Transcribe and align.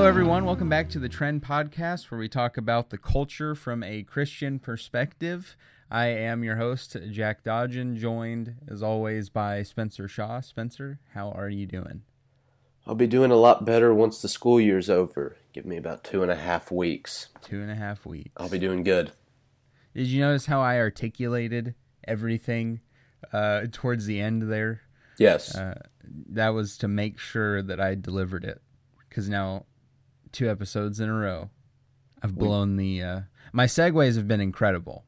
Hello, 0.00 0.08
everyone. 0.08 0.46
Welcome 0.46 0.70
back 0.70 0.88
to 0.90 0.98
the 0.98 1.10
Trend 1.10 1.42
Podcast, 1.42 2.10
where 2.10 2.18
we 2.18 2.26
talk 2.26 2.56
about 2.56 2.88
the 2.88 2.96
culture 2.96 3.54
from 3.54 3.82
a 3.82 4.02
Christian 4.02 4.58
perspective. 4.58 5.58
I 5.90 6.06
am 6.06 6.42
your 6.42 6.56
host, 6.56 6.96
Jack 7.10 7.44
Dodgen, 7.44 7.98
joined 7.98 8.54
as 8.66 8.82
always 8.82 9.28
by 9.28 9.62
Spencer 9.62 10.08
Shaw. 10.08 10.40
Spencer, 10.40 11.00
how 11.12 11.30
are 11.32 11.50
you 11.50 11.66
doing? 11.66 12.00
I'll 12.86 12.94
be 12.94 13.06
doing 13.06 13.30
a 13.30 13.36
lot 13.36 13.66
better 13.66 13.92
once 13.92 14.22
the 14.22 14.28
school 14.30 14.58
year's 14.58 14.88
over. 14.88 15.36
Give 15.52 15.66
me 15.66 15.76
about 15.76 16.02
two 16.02 16.22
and 16.22 16.32
a 16.32 16.36
half 16.36 16.70
weeks. 16.70 17.28
Two 17.42 17.60
and 17.60 17.70
a 17.70 17.76
half 17.76 18.06
weeks. 18.06 18.30
I'll 18.38 18.48
be 18.48 18.58
doing 18.58 18.82
good. 18.82 19.12
Did 19.94 20.06
you 20.06 20.22
notice 20.22 20.46
how 20.46 20.62
I 20.62 20.78
articulated 20.78 21.74
everything 22.08 22.80
uh, 23.34 23.66
towards 23.70 24.06
the 24.06 24.18
end 24.18 24.50
there? 24.50 24.80
Yes. 25.18 25.54
Uh, 25.54 25.78
that 26.02 26.54
was 26.54 26.78
to 26.78 26.88
make 26.88 27.18
sure 27.18 27.60
that 27.60 27.78
I 27.78 27.96
delivered 27.96 28.46
it. 28.46 28.62
Because 29.06 29.28
now, 29.28 29.66
two 30.32 30.48
episodes 30.50 31.00
in 31.00 31.08
a 31.08 31.14
row, 31.14 31.50
I've 32.22 32.34
blown 32.36 32.76
the. 32.76 33.02
Uh, 33.02 33.20
my 33.52 33.66
segues 33.66 34.16
have 34.16 34.28
been 34.28 34.40
incredible, 34.40 35.04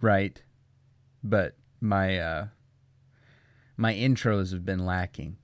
right? 0.00 0.42
But 1.24 1.56
my 1.80 2.18
uh, 2.18 2.46
my 3.76 3.94
intros 3.94 4.52
have 4.52 4.64
been 4.64 4.84
lacking. 4.84 5.36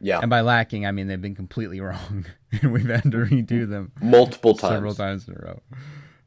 yeah. 0.00 0.20
And 0.20 0.30
by 0.30 0.40
lacking, 0.42 0.86
I 0.86 0.92
mean 0.92 1.06
they've 1.06 1.20
been 1.20 1.34
completely 1.34 1.80
wrong, 1.86 2.26
and 2.62 2.72
we've 2.72 2.86
had 2.88 3.02
to 3.04 3.18
redo 3.18 3.68
them 3.68 3.92
Multiple 4.00 4.54
times. 4.54 4.72
several 4.74 4.94
times 4.94 5.28
in 5.28 5.34
a 5.34 5.38
row. 5.38 5.62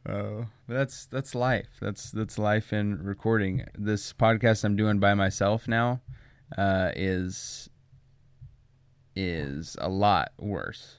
Uh, 0.05 0.45
but 0.67 0.73
that's 0.75 1.05
that's 1.07 1.35
life. 1.35 1.67
That's 1.81 2.09
that's 2.11 2.39
life 2.39 2.71
in 2.73 3.03
recording. 3.03 3.65
This 3.77 4.13
podcast 4.13 4.63
I'm 4.63 4.75
doing 4.75 4.99
by 4.99 5.13
myself 5.13 5.67
now 5.67 6.01
uh, 6.57 6.91
is 6.95 7.69
is 9.15 9.75
a 9.79 9.89
lot 9.89 10.31
worse. 10.39 10.98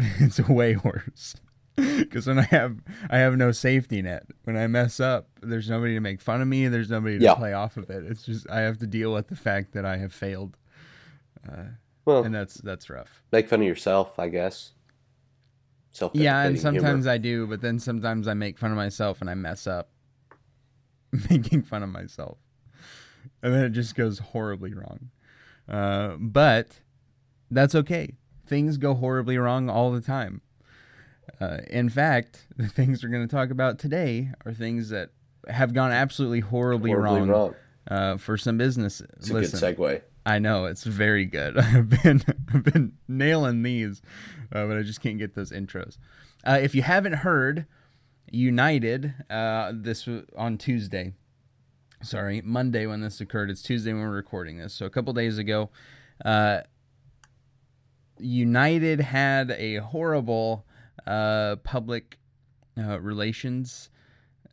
it's 0.18 0.40
way 0.48 0.76
worse 0.76 1.36
because 1.76 2.26
when 2.26 2.38
I 2.38 2.42
have 2.42 2.78
I 3.10 3.18
have 3.18 3.36
no 3.36 3.52
safety 3.52 4.02
net. 4.02 4.24
When 4.44 4.56
I 4.56 4.66
mess 4.66 5.00
up, 5.00 5.28
there's 5.40 5.68
nobody 5.70 5.94
to 5.94 6.00
make 6.00 6.20
fun 6.20 6.40
of 6.42 6.48
me. 6.48 6.68
There's 6.68 6.90
nobody 6.90 7.18
to 7.18 7.24
Yeah. 7.24 7.34
play 7.34 7.52
off 7.52 7.76
of 7.76 7.88
it. 7.90 8.04
It's 8.04 8.22
just 8.24 8.48
I 8.50 8.60
have 8.60 8.78
to 8.78 8.86
deal 8.86 9.12
with 9.12 9.28
the 9.28 9.36
fact 9.36 9.72
that 9.72 9.84
I 9.84 9.96
have 9.98 10.12
failed, 10.12 10.56
Well, 12.04 12.24
and 12.24 12.34
that's 12.34 12.54
that's 12.54 12.90
rough. 12.90 13.22
make 13.32 13.48
fun 13.48 13.60
of 13.60 13.66
yourself, 13.66 14.18
I 14.18 14.28
guess. 14.28 14.72
Self 15.92 16.12
Yeah, 16.14 16.42
and 16.44 16.58
sometimes 16.58 17.06
I 17.06 17.18
do, 17.18 17.46
but 17.46 17.60
then 17.62 17.78
sometimes 17.78 18.28
I 18.28 18.34
make 18.34 18.58
fun 18.58 18.70
of 18.70 18.76
myself 18.76 19.20
and 19.20 19.28
I 19.30 19.34
mess 19.34 19.66
up 19.66 19.90
making 21.30 21.62
fun 21.62 21.82
of 21.82 21.88
myself. 21.88 22.38
And 23.42 23.52
then 23.54 23.64
it 23.64 23.70
just 23.70 23.94
goes 23.94 24.18
horribly 24.18 24.72
wrong. 24.74 25.10
Uh, 25.68 26.16
but 26.18 26.80
that's 27.50 27.74
okay. 27.74 28.16
Things 28.50 28.78
go 28.78 28.94
horribly 28.94 29.38
wrong 29.38 29.70
all 29.70 29.92
the 29.92 30.00
time. 30.00 30.40
Uh, 31.40 31.58
in 31.68 31.88
fact, 31.88 32.48
the 32.56 32.66
things 32.66 33.04
we're 33.04 33.10
going 33.10 33.26
to 33.26 33.32
talk 33.32 33.50
about 33.50 33.78
today 33.78 34.32
are 34.44 34.52
things 34.52 34.88
that 34.88 35.10
have 35.46 35.72
gone 35.72 35.92
absolutely 35.92 36.40
horribly, 36.40 36.90
horribly 36.90 37.20
wrong, 37.20 37.28
wrong. 37.28 37.54
Uh, 37.88 38.16
for 38.16 38.36
some 38.36 38.58
businesses. 38.58 39.06
It's 39.18 39.30
a 39.30 39.34
Listen, 39.34 39.60
good 39.60 39.76
segue. 39.78 40.02
I 40.26 40.40
know 40.40 40.64
it's 40.64 40.82
very 40.82 41.26
good. 41.26 41.56
I've 41.58 42.02
been 42.02 42.22
I've 42.52 42.64
been 42.64 42.94
nailing 43.06 43.62
these, 43.62 44.02
uh, 44.52 44.66
but 44.66 44.76
I 44.76 44.82
just 44.82 45.00
can't 45.00 45.18
get 45.18 45.36
those 45.36 45.52
intros. 45.52 45.96
Uh, 46.44 46.58
if 46.60 46.74
you 46.74 46.82
haven't 46.82 47.14
heard, 47.14 47.66
United 48.32 49.14
uh, 49.30 49.70
this 49.72 50.08
on 50.36 50.58
Tuesday. 50.58 51.12
Sorry, 52.02 52.42
Monday 52.42 52.84
when 52.86 53.00
this 53.00 53.20
occurred. 53.20 53.48
It's 53.48 53.62
Tuesday 53.62 53.92
when 53.92 54.02
we're 54.02 54.10
recording 54.10 54.58
this. 54.58 54.74
So 54.74 54.86
a 54.86 54.90
couple 54.90 55.12
days 55.12 55.38
ago, 55.38 55.70
uh, 56.24 56.62
United 58.20 59.00
had 59.00 59.50
a 59.52 59.76
horrible 59.76 60.64
uh, 61.06 61.56
public 61.56 62.18
uh, 62.78 63.00
relations 63.00 63.90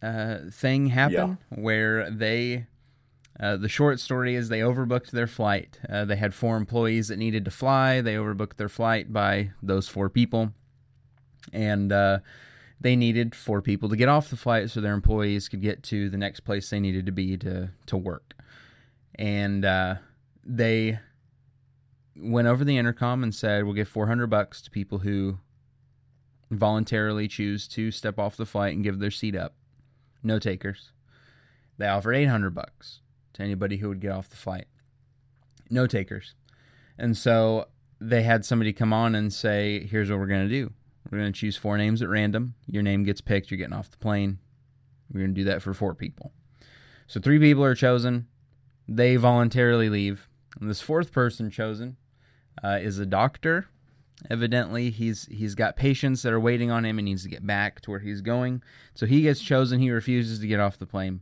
uh, 0.02 0.38
thing 0.52 0.88
happen 0.88 1.38
where 1.50 2.10
they 2.10 2.68
uh, 3.40 3.56
the 3.56 3.70
short 3.70 4.00
story 4.00 4.36
is 4.36 4.50
they 4.50 4.62
overbooked 4.62 5.12
their 5.12 5.28
flight. 5.28 5.80
Uh, 5.88 6.06
they 6.06 6.16
had 6.16 6.34
four 6.34 6.58
employees 6.58 7.08
that 7.10 7.18
needed 7.18 7.46
to 7.46 7.52
fly. 7.52 8.02
They 8.02 8.16
overbooked 8.16 8.58
their 8.58 8.70
flight 8.70 9.14
by 9.14 9.52
those 9.62 9.88
four 9.88 10.10
people. 10.10 10.54
And 11.54 11.92
uh, 11.92 12.20
they 12.82 12.96
needed 12.96 13.36
four 13.36 13.62
people 13.62 13.90
to 13.90 13.96
get 13.96 14.10
off 14.10 14.30
the 14.30 14.38
flight 14.38 14.72
so 14.72 14.82
their 14.82 14.94
employees 14.94 15.50
could 15.50 15.62
get 15.62 15.84
to 15.84 16.10
the 16.10 16.18
next 16.18 16.42
place 16.42 16.70
they 16.70 16.80
needed 16.80 17.06
to 17.06 17.12
be 17.12 17.38
to, 17.38 17.70
to 17.86 17.98
work. 17.98 18.34
And 19.16 19.64
uh, 19.64 19.96
they 20.44 21.00
went 22.20 22.48
over 22.48 22.64
the 22.64 22.78
intercom 22.78 23.24
and 23.24 23.34
said, 23.34 23.64
We'll 23.64 23.74
give 23.74 23.88
400 23.88 24.28
bucks 24.28 24.62
to 24.64 24.72
people 24.72 25.00
who 25.00 25.40
voluntarily 26.50 27.28
choose 27.28 27.68
to 27.70 27.92
step 27.92 28.18
off 28.18 28.38
the 28.38 28.46
flight 28.46 28.74
and 28.74 28.84
give 28.84 29.00
their 29.00 29.12
seat 29.12 29.36
up. 29.36 29.56
No 30.24 30.40
takers. 30.40 30.92
They 31.78 31.88
offered 31.88 32.16
800 32.16 32.52
bucks 32.52 33.02
to 33.34 33.44
anybody 33.44 33.78
who 33.78 33.90
would 33.90 34.00
get 34.00 34.12
off 34.12 34.30
the 34.30 34.36
flight. 34.36 34.66
No 35.70 35.86
takers. 35.86 36.34
And 36.98 37.16
so 37.16 37.68
they 38.00 38.24
had 38.24 38.46
somebody 38.46 38.74
come 38.74 38.94
on 38.94 39.16
and 39.16 39.32
say, 39.32 39.86
here's 39.86 40.10
what 40.10 40.20
we're 40.20 40.28
going 40.28 40.48
to 40.48 40.54
do. 40.54 40.72
We're 41.12 41.20
going 41.20 41.32
to 41.32 41.40
choose 41.40 41.58
four 41.58 41.78
names 41.78 42.02
at 42.02 42.10
random. 42.10 42.56
Your 42.66 42.84
name 42.84 43.04
gets 43.04 43.22
picked. 43.22 43.52
You're 43.52 43.58
getting 43.58 43.74
off 43.74 43.92
the 43.92 43.98
plane. 43.98 44.40
We're 45.12 45.22
going 45.22 45.36
to 45.36 45.42
do 45.42 45.46
that 45.46 45.62
for 45.62 45.74
four 45.74 45.94
people. 45.94 46.32
So 47.08 47.20
three 47.20 47.40
people 47.40 47.64
are 47.64 47.76
chosen. 47.76 48.28
They 48.88 49.16
voluntarily 49.16 49.90
leave. 49.90 50.28
And 50.60 50.70
this 50.70 50.82
fourth 50.82 51.12
person 51.12 51.50
chosen 51.50 51.98
uh, 52.64 52.80
is 52.82 53.00
a 53.00 53.06
doctor. 53.06 53.68
Evidently, 54.30 54.90
he's 54.90 55.28
he's 55.28 55.54
got 55.54 55.76
patients 55.76 56.24
that 56.24 56.34
are 56.34 56.40
waiting 56.40 56.72
on 56.72 56.86
him 56.86 56.98
and 56.98 57.06
needs 57.06 57.24
to 57.24 57.30
get 57.30 57.46
back 57.46 57.82
to 57.82 57.92
where 57.92 58.00
he's 58.00 58.22
going. 58.22 58.64
So 58.96 59.06
he 59.06 59.22
gets 59.22 59.42
chosen. 59.42 59.80
He 59.80 59.92
refuses 59.92 60.40
to 60.40 60.48
get 60.48 60.60
off 60.60 60.80
the 60.80 60.88
plane. 60.88 61.22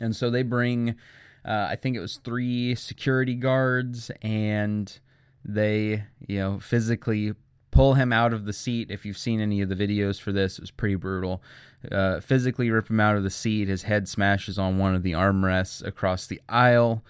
And 0.00 0.16
so 0.16 0.30
they 0.30 0.42
bring, 0.42 0.96
uh, 1.44 1.66
I 1.70 1.76
think 1.76 1.96
it 1.96 2.00
was 2.00 2.16
three 2.16 2.74
security 2.74 3.34
guards, 3.34 4.10
and 4.22 4.98
they, 5.44 6.04
you 6.26 6.38
know, 6.38 6.60
physically 6.60 7.34
pull 7.70 7.94
him 7.94 8.10
out 8.10 8.32
of 8.32 8.46
the 8.46 8.52
seat. 8.54 8.90
If 8.90 9.04
you've 9.04 9.18
seen 9.18 9.40
any 9.40 9.60
of 9.60 9.68
the 9.68 9.74
videos 9.74 10.20
for 10.20 10.32
this, 10.32 10.58
it 10.58 10.62
was 10.62 10.70
pretty 10.70 10.94
brutal. 10.94 11.42
Uh, 11.90 12.20
physically 12.20 12.70
rip 12.70 12.88
him 12.88 13.00
out 13.00 13.16
of 13.16 13.22
the 13.22 13.30
seat. 13.30 13.68
His 13.68 13.82
head 13.82 14.08
smashes 14.08 14.58
on 14.58 14.78
one 14.78 14.94
of 14.94 15.02
the 15.02 15.12
armrests 15.12 15.84
across 15.84 16.26
the 16.26 16.40
aisle 16.48 17.04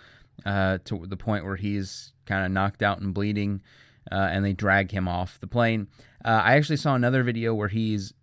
uh, 0.44 0.78
to 0.84 1.06
the 1.06 1.16
point 1.16 1.44
where 1.44 1.56
he's 1.56 2.12
kind 2.26 2.44
of 2.44 2.53
knocked 2.53 2.82
out 2.82 3.00
and 3.00 3.15
bleeding, 3.15 3.62
uh, 4.10 4.28
and 4.31 4.44
they 4.44 4.53
drag 4.53 4.91
him 4.91 5.09
off 5.09 5.38
the 5.41 5.47
plane. 5.47 5.88
Uh, 6.25 6.43
I 6.44 6.54
actually 6.54 6.76
saw 6.76 6.94
another 6.94 7.22
video 7.22 7.54
where 7.54 7.69
he's 7.69 8.15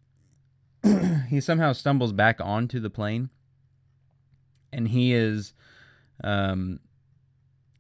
he 1.30 1.42
somehow 1.42 1.74
stumbles 1.74 2.14
back 2.14 2.40
onto 2.40 2.80
the 2.80 2.90
plane 2.90 3.30
and 4.72 4.90
he 4.90 5.14
is 5.14 5.54
um 6.24 6.80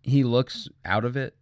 he 0.01 0.23
looks 0.23 0.68
out 0.85 1.06
of 1.06 1.16
it 1.16 1.35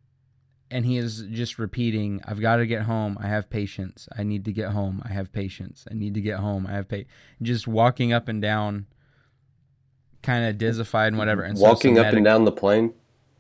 and 0.70 0.86
he 0.86 0.98
is 0.98 1.24
just 1.32 1.58
repeating 1.58 2.22
i've 2.26 2.42
got 2.42 2.58
to 2.58 2.68
get 2.68 2.84
home 2.84 3.18
i 3.22 3.28
have 3.28 3.50
patients 3.50 4.08
i 4.18 4.24
need 4.24 4.46
to 4.46 4.52
get 4.52 4.70
home 4.70 5.02
i 5.06 5.10
have 5.10 5.32
patients 5.32 5.86
i 5.90 5.94
need 5.94 6.14
to 6.14 6.22
get 6.22 6.40
home 6.40 6.68
i 6.68 6.74
have 6.74 6.88
pa-. 6.88 6.98
just 7.42 7.68
walking 7.68 8.12
up 8.12 8.28
and 8.28 8.42
down 8.42 8.86
kind 10.28 10.46
of 10.46 10.58
dizzified 10.58 11.08
and 11.08 11.18
whatever 11.18 11.42
and 11.44 11.58
Walking 11.58 11.96
some 11.96 12.06
up 12.06 12.14
and 12.14 12.26
down 12.26 12.44
the 12.46 12.52
plane. 12.52 12.94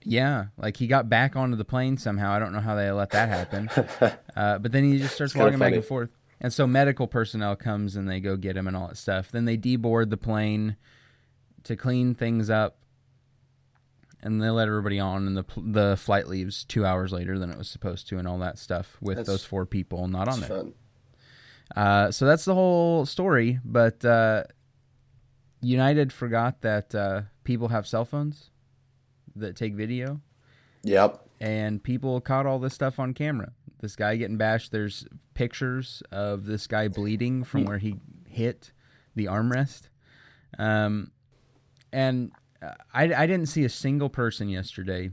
yeah 0.03 0.45
like 0.57 0.77
he 0.77 0.87
got 0.87 1.09
back 1.09 1.35
onto 1.35 1.55
the 1.57 1.65
plane 1.65 1.97
somehow. 1.97 2.31
I 2.31 2.39
don't 2.39 2.53
know 2.53 2.61
how 2.61 2.75
they 2.75 2.89
let 2.91 3.09
that 3.11 3.29
happen. 3.29 3.69
Uh, 4.37 4.59
but 4.59 4.71
then 4.71 4.83
he 4.83 4.99
just 4.99 5.15
starts 5.15 5.33
walking 5.35 5.57
back 5.57 5.73
and 5.73 5.83
forth. 5.83 6.09
And 6.39 6.53
so 6.53 6.67
medical 6.67 7.07
personnel 7.07 7.55
comes 7.55 7.95
and 7.95 8.07
they 8.07 8.19
go 8.19 8.35
get 8.37 8.55
him 8.55 8.67
and 8.67 8.77
all 8.77 8.87
that 8.89 8.97
stuff. 8.97 9.31
Then 9.31 9.45
they 9.45 9.57
deboard 9.57 10.11
the 10.11 10.17
plane 10.17 10.75
to 11.63 11.75
clean 11.75 12.13
things 12.13 12.49
up. 12.51 12.77
And 14.21 14.41
they 14.41 14.49
let 14.49 14.67
everybody 14.67 14.99
on 14.99 15.25
and 15.27 15.37
the 15.37 15.45
the 15.57 15.97
flight 15.97 16.27
leaves 16.27 16.63
2 16.65 16.85
hours 16.85 17.11
later 17.11 17.37
than 17.39 17.49
it 17.49 17.57
was 17.57 17.67
supposed 17.69 18.07
to 18.09 18.17
and 18.19 18.27
all 18.27 18.37
that 18.39 18.57
stuff 18.59 18.97
with 19.01 19.17
That's- 19.17 19.27
those 19.27 19.43
four 19.43 19.65
people 19.65 20.07
not 20.07 20.27
on 20.27 20.39
there. 20.41 20.49
fun. 20.49 20.73
uh, 21.75 22.11
so 22.11 22.25
that's 22.25 22.45
the 22.45 22.53
whole 22.55 23.05
story 23.05 23.59
but 23.65 24.03
uh, 24.05 24.43
united 25.61 26.13
forgot 26.13 26.61
that 26.61 26.93
uh, 26.95 27.21
people 27.43 27.69
have 27.69 27.87
cell 27.87 28.05
phones 28.05 28.49
that 29.35 29.55
take 29.55 29.73
video 29.75 30.21
Yep. 30.83 31.27
and 31.39 31.83
people 31.83 32.21
caught 32.21 32.45
all 32.45 32.59
this 32.59 32.73
stuff 32.73 32.99
on 32.99 33.13
camera. 33.13 33.51
This 33.81 33.95
guy 33.95 34.15
getting 34.15 34.37
bashed. 34.37 34.71
There's 34.71 35.05
pictures 35.33 36.01
of 36.11 36.45
this 36.45 36.65
guy 36.65 36.87
bleeding 36.87 37.43
from 37.43 37.65
where 37.65 37.77
he 37.77 37.95
hit 38.27 38.71
the 39.15 39.25
armrest. 39.25 39.89
Um, 40.57 41.11
and 41.91 42.31
uh, 42.61 42.71
I, 42.93 43.03
I 43.13 43.27
didn't 43.27 43.47
see 43.47 43.65
a 43.65 43.69
single 43.69 44.09
person 44.09 44.49
yesterday 44.49 45.11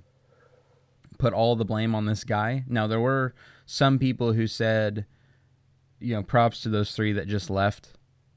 put 1.18 1.32
all 1.32 1.56
the 1.56 1.64
blame 1.64 1.94
on 1.94 2.06
this 2.06 2.24
guy. 2.24 2.64
Now 2.68 2.86
there 2.86 3.00
were 3.00 3.34
some 3.66 3.98
people 3.98 4.32
who 4.32 4.46
said, 4.46 5.06
you 6.00 6.14
know, 6.14 6.22
props 6.22 6.60
to 6.62 6.68
those 6.68 6.92
three 6.94 7.12
that 7.12 7.26
just 7.28 7.50
left 7.50 7.94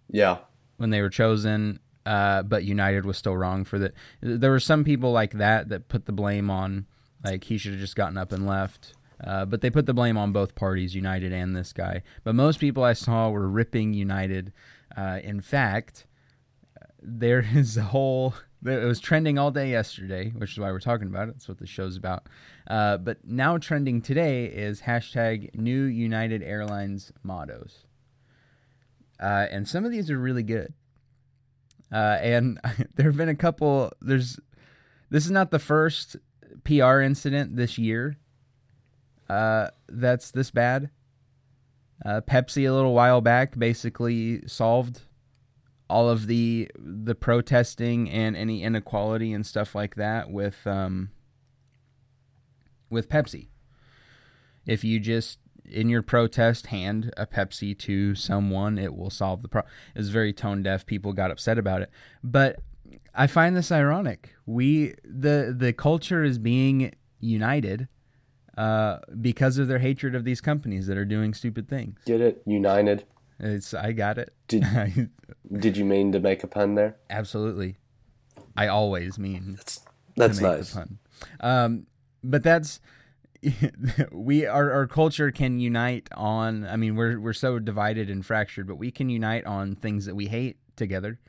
Yeah. 0.09 0.39
when 0.77 0.89
they 0.89 1.01
were 1.01 1.09
chosen, 1.09 1.79
uh, 2.07 2.41
but 2.41 2.63
United 2.63 3.05
was 3.05 3.17
still 3.17 3.35
wrong 3.35 3.65
for 3.65 3.77
that. 3.79 3.93
There 4.21 4.49
were 4.49 4.61
some 4.61 4.85
people 4.85 5.11
like 5.11 5.33
that 5.33 5.67
that 5.67 5.89
put 5.89 6.05
the 6.05 6.13
blame 6.13 6.49
on, 6.49 6.85
like 7.21 7.43
he 7.43 7.57
should 7.57 7.73
have 7.73 7.81
just 7.81 7.97
gotten 7.97 8.17
up 8.17 8.31
and 8.31 8.47
left. 8.47 8.93
Uh, 9.21 9.43
but 9.43 9.59
they 9.59 9.69
put 9.69 9.85
the 9.87 9.93
blame 9.93 10.15
on 10.17 10.31
both 10.31 10.55
parties, 10.55 10.95
United 10.95 11.33
and 11.33 11.53
this 11.53 11.73
guy. 11.73 12.03
But 12.23 12.35
most 12.35 12.59
people 12.61 12.83
I 12.83 12.93
saw 12.93 13.29
were 13.29 13.49
ripping 13.49 13.93
United. 13.93 14.53
Uh, 14.95 15.19
in 15.21 15.41
fact, 15.41 16.05
there 17.01 17.45
is 17.53 17.75
a 17.75 17.83
whole. 17.83 18.35
It 18.65 18.85
was 18.85 19.01
trending 19.01 19.37
all 19.37 19.51
day 19.51 19.69
yesterday, 19.69 20.29
which 20.29 20.53
is 20.53 20.59
why 20.59 20.71
we're 20.71 20.79
talking 20.79 21.07
about 21.07 21.27
it. 21.27 21.33
That's 21.33 21.49
what 21.49 21.59
the 21.59 21.67
show's 21.67 21.97
about. 21.97 22.27
Uh, 22.67 22.97
but 22.97 23.17
now 23.25 23.57
trending 23.57 24.01
today 24.01 24.45
is 24.45 24.81
hashtag 24.81 25.53
new 25.53 25.83
United 25.83 26.41
Airlines 26.41 27.11
mottos. 27.21 27.85
Uh, 29.19 29.47
and 29.51 29.67
some 29.67 29.83
of 29.83 29.91
these 29.91 30.09
are 30.09 30.17
really 30.17 30.43
good. 30.43 30.73
Uh, 31.91 32.17
and 32.21 32.59
there 32.95 33.05
have 33.05 33.17
been 33.17 33.29
a 33.29 33.35
couple. 33.35 33.91
There's 34.01 34.39
this 35.09 35.25
is 35.25 35.31
not 35.31 35.51
the 35.51 35.59
first 35.59 36.17
PR 36.63 36.99
incident 36.99 37.55
this 37.55 37.77
year 37.77 38.17
uh, 39.29 39.67
that's 39.87 40.31
this 40.31 40.51
bad. 40.51 40.89
Uh, 42.05 42.21
Pepsi 42.21 42.69
a 42.69 42.73
little 42.73 42.93
while 42.93 43.21
back 43.21 43.57
basically 43.57 44.47
solved 44.47 45.01
all 45.89 46.09
of 46.09 46.27
the 46.27 46.69
the 46.77 47.15
protesting 47.15 48.09
and 48.09 48.35
any 48.35 48.61
inequality 48.61 49.33
and 49.33 49.45
stuff 49.45 49.73
like 49.73 49.95
that 49.95 50.29
with 50.29 50.65
um, 50.67 51.09
with 52.89 53.09
Pepsi. 53.09 53.47
If 54.65 54.83
you 54.83 54.99
just 54.99 55.39
in 55.67 55.89
your 55.89 56.01
protest 56.01 56.67
hand 56.67 57.13
a 57.17 57.25
Pepsi 57.25 57.77
to 57.79 58.15
someone, 58.15 58.77
it 58.77 58.95
will 58.95 59.09
solve 59.09 59.41
the 59.41 59.47
problem. 59.47 59.71
It's 59.95 60.09
very 60.09 60.33
tone 60.33 60.63
deaf. 60.63 60.85
People 60.85 61.13
got 61.13 61.31
upset 61.31 61.57
about 61.57 61.81
it, 61.81 61.89
but 62.23 62.59
I 63.13 63.27
find 63.27 63.55
this 63.55 63.71
ironic. 63.71 64.35
We 64.45 64.95
the 65.03 65.53
the 65.57 65.73
culture 65.73 66.23
is 66.23 66.37
being 66.37 66.93
united 67.19 67.87
uh, 68.57 68.99
because 69.19 69.57
of 69.57 69.67
their 69.67 69.79
hatred 69.79 70.15
of 70.15 70.23
these 70.23 70.41
companies 70.41 70.87
that 70.87 70.97
are 70.97 71.05
doing 71.05 71.33
stupid 71.33 71.67
things. 71.69 71.99
Get 72.05 72.21
it? 72.21 72.41
United. 72.45 73.05
It's 73.39 73.73
I 73.73 73.91
got 73.91 74.17
it. 74.17 74.33
Did 74.47 75.09
Did 75.59 75.77
you 75.77 75.85
mean 75.85 76.11
to 76.11 76.19
make 76.19 76.43
a 76.43 76.47
pun 76.47 76.75
there? 76.75 76.97
Absolutely. 77.09 77.77
I 78.55 78.67
always 78.67 79.19
mean 79.19 79.53
that's 79.55 79.81
that's 80.15 80.39
nice. 80.39 80.73
pun. 80.73 80.97
Um, 81.39 81.87
but 82.23 82.43
that's 82.43 82.79
we 84.11 84.45
our 84.45 84.71
our 84.71 84.87
culture 84.87 85.31
can 85.31 85.59
unite 85.59 86.09
on. 86.15 86.65
I 86.65 86.75
mean, 86.75 86.95
we're 86.95 87.19
we're 87.19 87.33
so 87.33 87.59
divided 87.59 88.09
and 88.09 88.25
fractured, 88.25 88.67
but 88.67 88.75
we 88.75 88.91
can 88.91 89.09
unite 89.09 89.45
on 89.45 89.75
things 89.75 90.05
that 90.05 90.15
we 90.15 90.27
hate 90.27 90.57
together. 90.75 91.19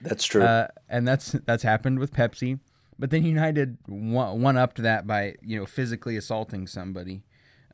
That's 0.00 0.24
true. 0.24 0.42
Uh, 0.42 0.68
and 0.88 1.06
that's 1.06 1.32
that's 1.32 1.62
happened 1.62 1.98
with 1.98 2.12
Pepsi. 2.12 2.60
But 2.98 3.10
then 3.10 3.24
United 3.24 3.78
one, 3.86 4.40
one 4.40 4.56
upped 4.56 4.82
that 4.82 5.06
by 5.06 5.36
you 5.42 5.58
know 5.58 5.66
physically 5.66 6.16
assaulting 6.16 6.66
somebody 6.66 7.22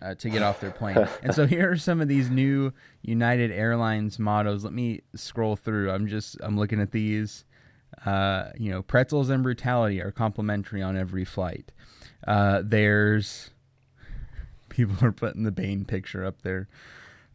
uh, 0.00 0.14
to 0.16 0.30
get 0.30 0.42
off 0.42 0.60
their 0.60 0.70
plane. 0.70 1.08
and 1.22 1.34
so 1.34 1.46
here 1.46 1.70
are 1.70 1.76
some 1.76 2.00
of 2.00 2.08
these 2.08 2.30
new 2.30 2.72
United 3.02 3.50
Airlines 3.50 4.18
mottos. 4.18 4.64
Let 4.64 4.72
me 4.72 5.02
scroll 5.14 5.56
through. 5.56 5.90
I'm 5.90 6.06
just 6.06 6.36
I'm 6.42 6.58
looking 6.58 6.80
at 6.80 6.92
these. 6.92 7.44
Uh, 8.06 8.48
you 8.56 8.70
know, 8.70 8.82
pretzels 8.82 9.28
and 9.28 9.42
brutality 9.42 10.00
are 10.00 10.10
complimentary 10.10 10.82
on 10.82 10.96
every 10.96 11.26
flight. 11.26 11.72
Uh, 12.26 12.62
there's 12.64 13.50
people 14.72 14.96
are 15.06 15.12
putting 15.12 15.44
the 15.44 15.52
Bane 15.52 15.84
picture 15.84 16.24
up 16.24 16.42
there. 16.42 16.68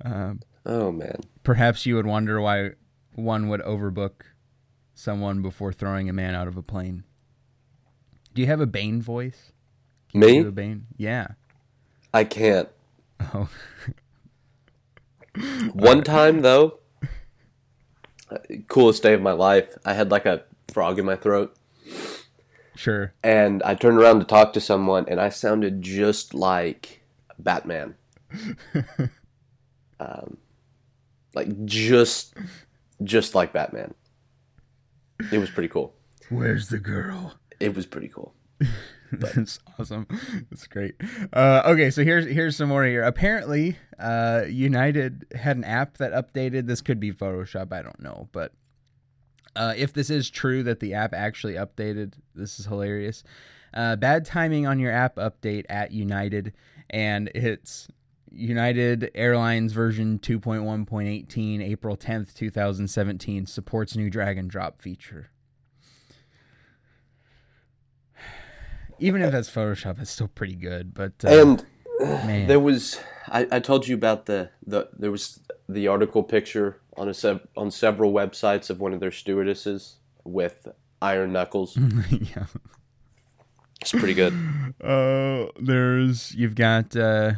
Um, 0.04 0.42
oh 0.66 0.92
man. 0.92 1.22
Perhaps 1.44 1.86
you 1.86 1.96
would 1.96 2.06
wonder 2.06 2.42
why 2.42 2.72
one 3.14 3.48
would 3.48 3.62
overbook 3.62 4.24
someone 4.94 5.42
before 5.42 5.72
throwing 5.72 6.10
a 6.10 6.14
man 6.14 6.36
out 6.36 6.48
of 6.48 6.58
a 6.58 6.64
plane. 6.64 7.04
Do 8.34 8.42
you 8.42 8.48
have 8.48 8.60
a 8.60 8.68
Bane 8.68 9.02
voice? 9.02 9.52
Can 10.12 10.22
Me? 10.22 10.40
a 10.40 10.52
Bane? 10.52 10.88
Yeah. 10.98 11.28
I 12.14 12.24
can't. 12.24 12.70
Oh. 13.34 13.50
One 15.74 16.04
time 16.04 16.42
though, 16.42 16.80
coolest 18.68 19.04
day 19.04 19.14
of 19.14 19.22
my 19.22 19.34
life. 19.34 19.78
I 19.86 19.94
had 19.94 20.10
like 20.10 20.26
a 20.26 20.44
frog 20.74 20.98
in 20.98 21.06
my 21.06 21.16
throat. 21.16 21.56
Sure. 22.76 23.14
And 23.24 23.62
I 23.64 23.76
turned 23.76 24.00
around 24.00 24.20
to 24.20 24.26
talk 24.26 24.54
to 24.54 24.62
someone, 24.62 25.06
and 25.08 25.20
I 25.20 25.30
sounded 25.30 25.82
just 25.82 26.34
like 26.34 27.02
Batman. 27.40 27.96
um, 30.00 30.38
like 31.34 31.66
just, 31.66 32.34
just 33.04 33.36
like 33.36 33.54
Batman. 33.54 33.94
It 35.32 35.40
was 35.40 35.50
pretty 35.50 35.70
cool. 35.70 35.94
Where's 36.30 36.70
the 36.70 36.80
girl? 36.80 37.36
It 37.60 37.76
was 37.76 37.86
pretty 37.86 38.10
cool. 38.10 38.36
That's 39.12 39.60
awesome. 39.80 40.08
That's 40.50 40.68
great. 40.68 40.96
Uh, 41.32 41.62
okay, 41.66 41.90
so 41.90 42.04
here's 42.04 42.26
here's 42.26 42.58
some 42.58 42.70
more 42.70 42.84
here. 42.84 43.04
Apparently, 43.04 43.78
uh, 44.00 44.44
United 44.48 45.26
had 45.34 45.58
an 45.58 45.64
app 45.64 45.98
that 45.98 46.12
updated. 46.12 46.68
This 46.68 46.82
could 46.82 47.00
be 47.00 47.14
Photoshop. 47.14 47.72
I 47.72 47.82
don't 47.82 48.02
know, 48.02 48.28
but 48.32 48.52
uh, 49.58 49.74
if 49.76 49.92
this 49.92 50.10
is 50.10 50.30
true 50.30 50.64
that 50.64 50.80
the 50.80 50.94
app 50.94 51.14
actually 51.14 51.56
updated, 51.56 52.14
this 52.36 52.60
is 52.60 52.68
hilarious. 52.68 53.24
Uh, 53.74 53.96
bad 53.96 54.26
timing 54.26 54.66
on 54.66 54.80
your 54.80 54.92
app 54.92 55.18
update 55.18 55.66
at 55.70 55.92
United, 55.92 56.54
and 56.90 57.30
it's 57.36 57.88
United 58.32 59.12
Airlines 59.14 59.74
version 59.74 60.20
2.1.18, 60.20 61.62
April 61.62 61.98
10th, 61.98 62.34
2017, 62.34 63.46
supports 63.46 63.96
new 63.96 64.10
drag 64.10 64.38
and 64.38 64.50
drop 64.50 64.82
feature. 64.82 65.32
even 69.00 69.22
if 69.22 69.32
that's 69.32 69.50
Photoshop, 69.50 70.02
it's 70.02 70.12
still 70.12 70.28
pretty 70.28 70.56
good. 70.56 70.94
But 70.94 71.14
uh, 71.24 71.30
and 71.30 71.66
man. 72.00 72.48
there 72.48 72.60
was 72.60 73.00
I, 73.28 73.48
I 73.52 73.60
told 73.60 73.88
you 73.88 73.96
about 73.96 74.26
the, 74.26 74.50
the 74.66 74.90
there 74.98 75.12
was 75.12 75.40
the 75.68 75.88
article 75.88 76.24
picture 76.24 76.82
on 76.98 77.08
a 77.08 77.14
sev- 77.14 77.48
on 77.56 77.72
several 77.72 78.12
websites 78.12 78.70
of 78.70 78.80
one 78.80 78.94
of 78.94 79.00
their 79.00 79.12
stewardesses 79.12 79.98
with 80.24 80.68
iron 81.02 81.32
knuckles. 81.32 81.78
yeah, 82.10 82.46
it's 83.82 83.92
pretty 83.92 84.14
good. 84.14 84.34
Uh, 84.84 85.48
there's 85.60 86.36
you've 86.36 86.54
got 86.54 86.96
uh, 86.96 87.32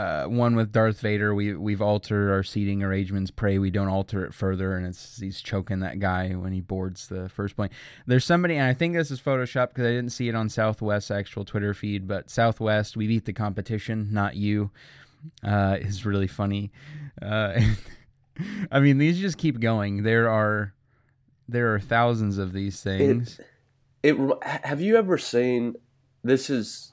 uh, 0.00 0.24
one 0.24 0.56
with 0.56 0.72
Darth 0.72 0.98
Vader. 1.00 1.34
We 1.34 1.52
we've 1.54 1.82
altered 1.82 2.30
our 2.30 2.42
seating 2.42 2.82
arrangements. 2.82 3.30
Pray 3.30 3.58
we 3.58 3.70
don't 3.70 3.88
alter 3.88 4.24
it 4.24 4.32
further. 4.32 4.74
And 4.74 4.86
it's 4.86 5.20
he's 5.20 5.42
choking 5.42 5.80
that 5.80 5.98
guy 5.98 6.30
when 6.30 6.54
he 6.54 6.62
boards 6.62 7.08
the 7.08 7.28
first 7.28 7.54
plane. 7.56 7.68
There's 8.06 8.24
somebody, 8.24 8.56
and 8.56 8.66
I 8.66 8.72
think 8.72 8.94
this 8.94 9.10
is 9.10 9.20
Photoshop 9.20 9.68
because 9.68 9.84
I 9.84 9.90
didn't 9.90 10.12
see 10.12 10.30
it 10.30 10.34
on 10.34 10.48
Southwest's 10.48 11.10
actual 11.10 11.44
Twitter 11.44 11.74
feed. 11.74 12.08
But 12.08 12.30
Southwest, 12.30 12.96
we 12.96 13.08
beat 13.08 13.26
the 13.26 13.34
competition, 13.34 14.08
not 14.10 14.36
you. 14.36 14.70
Uh, 15.44 15.76
is 15.80 16.06
really 16.06 16.26
funny. 16.26 16.72
Uh, 17.20 17.60
I 18.72 18.80
mean, 18.80 18.98
these 18.98 19.18
just 19.18 19.38
keep 19.38 19.60
going. 19.60 20.02
There 20.02 20.28
are 20.28 20.74
there 21.48 21.74
are 21.74 21.80
thousands 21.80 22.38
of 22.38 22.52
these 22.52 22.80
things. 22.80 23.40
It, 24.02 24.14
it 24.14 24.44
have 24.64 24.80
you 24.80 24.96
ever 24.96 25.18
seen? 25.18 25.74
This 26.22 26.48
is 26.48 26.92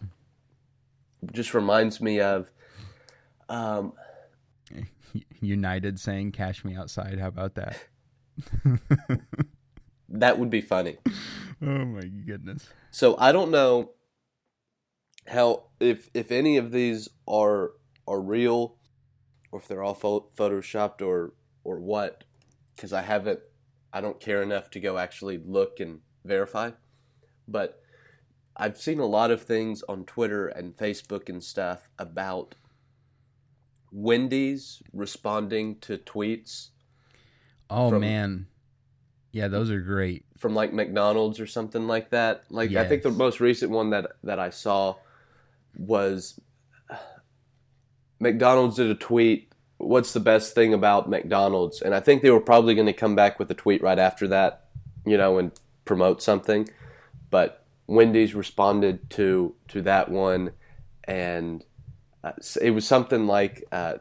just 1.31 1.53
reminds 1.53 2.01
me 2.01 2.19
of 2.19 2.51
um, 3.49 3.93
United 5.41 5.99
saying 5.99 6.31
"Cash 6.31 6.65
me 6.65 6.75
outside." 6.75 7.19
How 7.19 7.27
about 7.27 7.55
that? 7.55 7.77
that 10.09 10.39
would 10.39 10.49
be 10.49 10.61
funny. 10.61 10.97
Oh 11.61 11.85
my 11.85 12.05
goodness! 12.05 12.67
So 12.91 13.15
I 13.17 13.31
don't 13.31 13.51
know 13.51 13.91
how 15.27 15.65
if 15.79 16.09
if 16.13 16.31
any 16.31 16.57
of 16.57 16.71
these 16.71 17.09
are 17.27 17.71
are 18.07 18.21
real, 18.21 18.75
or 19.51 19.59
if 19.59 19.67
they're 19.67 19.83
all 19.83 19.95
photoshopped 19.95 21.01
or 21.01 21.33
or 21.63 21.79
what, 21.79 22.23
because 22.75 22.93
I 22.93 23.01
haven't. 23.01 23.39
I 23.93 24.01
don't 24.01 24.19
care 24.19 24.43
enough 24.43 24.69
to 24.71 24.79
go 24.79 24.97
actually 24.97 25.37
look 25.37 25.79
and 25.79 26.01
verify, 26.23 26.71
but 27.47 27.81
I've 28.55 28.77
seen 28.77 28.99
a 28.99 29.05
lot 29.05 29.31
of 29.31 29.41
things 29.41 29.83
on 29.87 30.03
Twitter 30.03 30.47
and 30.47 30.75
Facebook 30.75 31.29
and 31.29 31.43
stuff 31.43 31.89
about 31.97 32.55
Wendy's 33.91 34.81
responding 34.93 35.79
to 35.79 35.97
tweets. 35.97 36.69
Oh 37.69 37.89
from, 37.89 38.01
man. 38.01 38.47
Yeah, 39.31 39.47
those 39.47 39.69
are 39.69 39.79
great. 39.79 40.25
From 40.37 40.55
like 40.55 40.73
McDonald's 40.73 41.39
or 41.39 41.47
something 41.47 41.87
like 41.87 42.09
that. 42.09 42.43
Like 42.49 42.71
yes. 42.71 42.85
I 42.85 42.89
think 42.89 43.03
the 43.03 43.11
most 43.11 43.39
recent 43.39 43.71
one 43.71 43.91
that 43.91 44.13
that 44.23 44.39
I 44.39 44.49
saw 44.49 44.95
was 45.77 46.39
McDonald's 48.19 48.77
did 48.77 48.89
a 48.89 48.95
tweet, 48.95 49.51
what's 49.77 50.13
the 50.13 50.19
best 50.19 50.55
thing 50.55 50.73
about 50.73 51.09
McDonald's? 51.09 51.81
And 51.81 51.93
I 51.93 51.99
think 51.99 52.21
they 52.21 52.31
were 52.31 52.41
probably 52.41 52.75
going 52.75 52.87
to 52.87 52.93
come 52.93 53.15
back 53.15 53.39
with 53.39 53.49
a 53.51 53.53
tweet 53.53 53.81
right 53.81 53.99
after 53.99 54.27
that, 54.29 54.65
you 55.05 55.17
know, 55.17 55.37
and 55.37 55.51
promote 55.85 56.21
something. 56.21 56.69
But 57.29 57.65
Wendy's 57.87 58.35
responded 58.35 59.09
to 59.11 59.55
to 59.69 59.81
that 59.83 60.09
one 60.09 60.51
and 61.05 61.63
uh, 62.23 62.33
it 62.61 62.71
was 62.71 62.85
something 62.85 63.27
like 63.27 63.63
uh, 63.71 63.95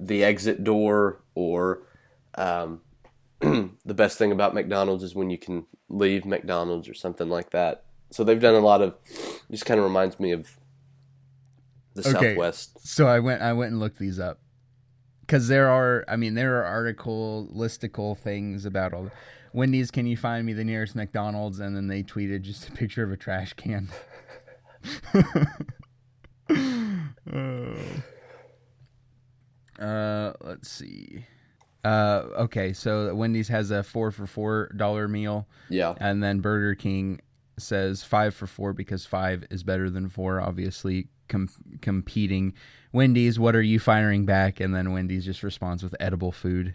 the 0.00 0.24
exit 0.24 0.64
door 0.64 1.22
or 1.34 1.82
um, 2.36 2.80
the 3.40 3.94
best 3.94 4.18
thing 4.18 4.32
about 4.32 4.54
McDonald's 4.54 5.04
is 5.04 5.14
when 5.14 5.30
you 5.30 5.38
can 5.38 5.66
leave 5.88 6.24
McDonald's 6.24 6.88
or 6.88 6.94
something 6.94 7.28
like 7.28 7.50
that. 7.50 7.84
so 8.10 8.24
they've 8.24 8.40
done 8.40 8.54
a 8.54 8.60
lot 8.60 8.82
of. 8.82 8.96
Just 9.50 9.66
kind 9.66 9.78
of 9.78 9.84
reminds 9.84 10.20
me 10.20 10.32
of 10.32 10.58
the 11.98 12.16
Okay. 12.16 12.30
Southwest. 12.30 12.86
So 12.86 13.06
I 13.06 13.18
went 13.20 13.42
I 13.42 13.52
went 13.52 13.72
and 13.72 13.80
looked 13.80 13.98
these 13.98 14.18
up 14.18 14.40
because 15.20 15.48
there 15.48 15.68
are 15.68 16.04
I 16.08 16.16
mean 16.16 16.34
there 16.34 16.56
are 16.58 16.64
article 16.64 17.48
listicle 17.54 18.16
things 18.16 18.64
about 18.64 18.92
all. 18.94 19.10
Wendy's, 19.52 19.90
can 19.90 20.06
you 20.06 20.16
find 20.16 20.44
me 20.44 20.52
the 20.52 20.64
nearest 20.64 20.94
McDonald's? 20.94 21.58
And 21.58 21.74
then 21.74 21.86
they 21.88 22.02
tweeted 22.02 22.42
just 22.42 22.68
a 22.68 22.72
picture 22.72 23.02
of 23.02 23.10
a 23.10 23.16
trash 23.16 23.54
can. 23.54 23.88
uh, 29.80 30.32
let's 30.42 30.68
see. 30.70 31.26
Uh, 31.84 32.24
okay, 32.38 32.72
so 32.72 33.14
Wendy's 33.14 33.48
has 33.48 33.70
a 33.70 33.82
four 33.82 34.10
for 34.10 34.26
four 34.26 34.70
dollar 34.76 35.08
meal. 35.08 35.46
Yeah, 35.70 35.94
And 35.98 36.22
then 36.22 36.40
Burger 36.40 36.74
King 36.74 37.20
says 37.62 38.02
five 38.02 38.34
for 38.34 38.46
four 38.46 38.72
because 38.72 39.06
five 39.06 39.44
is 39.50 39.62
better 39.62 39.90
than 39.90 40.08
four, 40.08 40.40
obviously 40.40 41.08
com- 41.28 41.48
competing. 41.80 42.54
Wendy's, 42.92 43.38
what 43.38 43.54
are 43.54 43.62
you 43.62 43.78
firing 43.78 44.24
back? 44.24 44.60
And 44.60 44.74
then 44.74 44.92
Wendy's 44.92 45.24
just 45.24 45.42
responds 45.42 45.82
with 45.82 45.94
edible 46.00 46.32
food. 46.32 46.74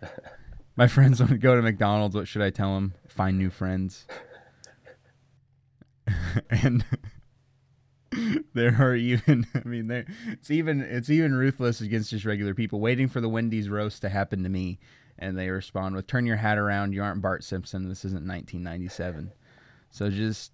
My 0.76 0.86
friends 0.86 1.20
want 1.20 1.32
to 1.32 1.38
go 1.38 1.54
to 1.54 1.62
McDonald's. 1.62 2.14
What 2.14 2.28
should 2.28 2.42
I 2.42 2.50
tell 2.50 2.74
them? 2.74 2.94
Find 3.08 3.38
new 3.38 3.50
friends. 3.50 4.06
and 6.50 6.84
there 8.54 8.76
are 8.80 8.94
even 8.94 9.46
I 9.54 9.66
mean 9.66 9.88
there 9.88 10.06
it's 10.26 10.50
even 10.50 10.80
it's 10.80 11.10
even 11.10 11.34
ruthless 11.34 11.80
against 11.80 12.10
just 12.10 12.24
regular 12.24 12.54
people 12.54 12.80
waiting 12.80 13.08
for 13.08 13.20
the 13.20 13.28
Wendy's 13.28 13.68
roast 13.68 14.02
to 14.02 14.08
happen 14.08 14.42
to 14.42 14.48
me 14.48 14.78
and 15.18 15.38
they 15.38 15.50
respond 15.50 15.94
with 15.94 16.06
turn 16.06 16.26
your 16.26 16.36
hat 16.36 16.58
around 16.58 16.92
you 16.92 17.02
aren't 17.02 17.22
Bart 17.22 17.44
Simpson 17.44 17.88
this 17.88 18.04
isn't 18.04 18.26
1997 18.26 19.32
so 19.92 20.10
just 20.10 20.50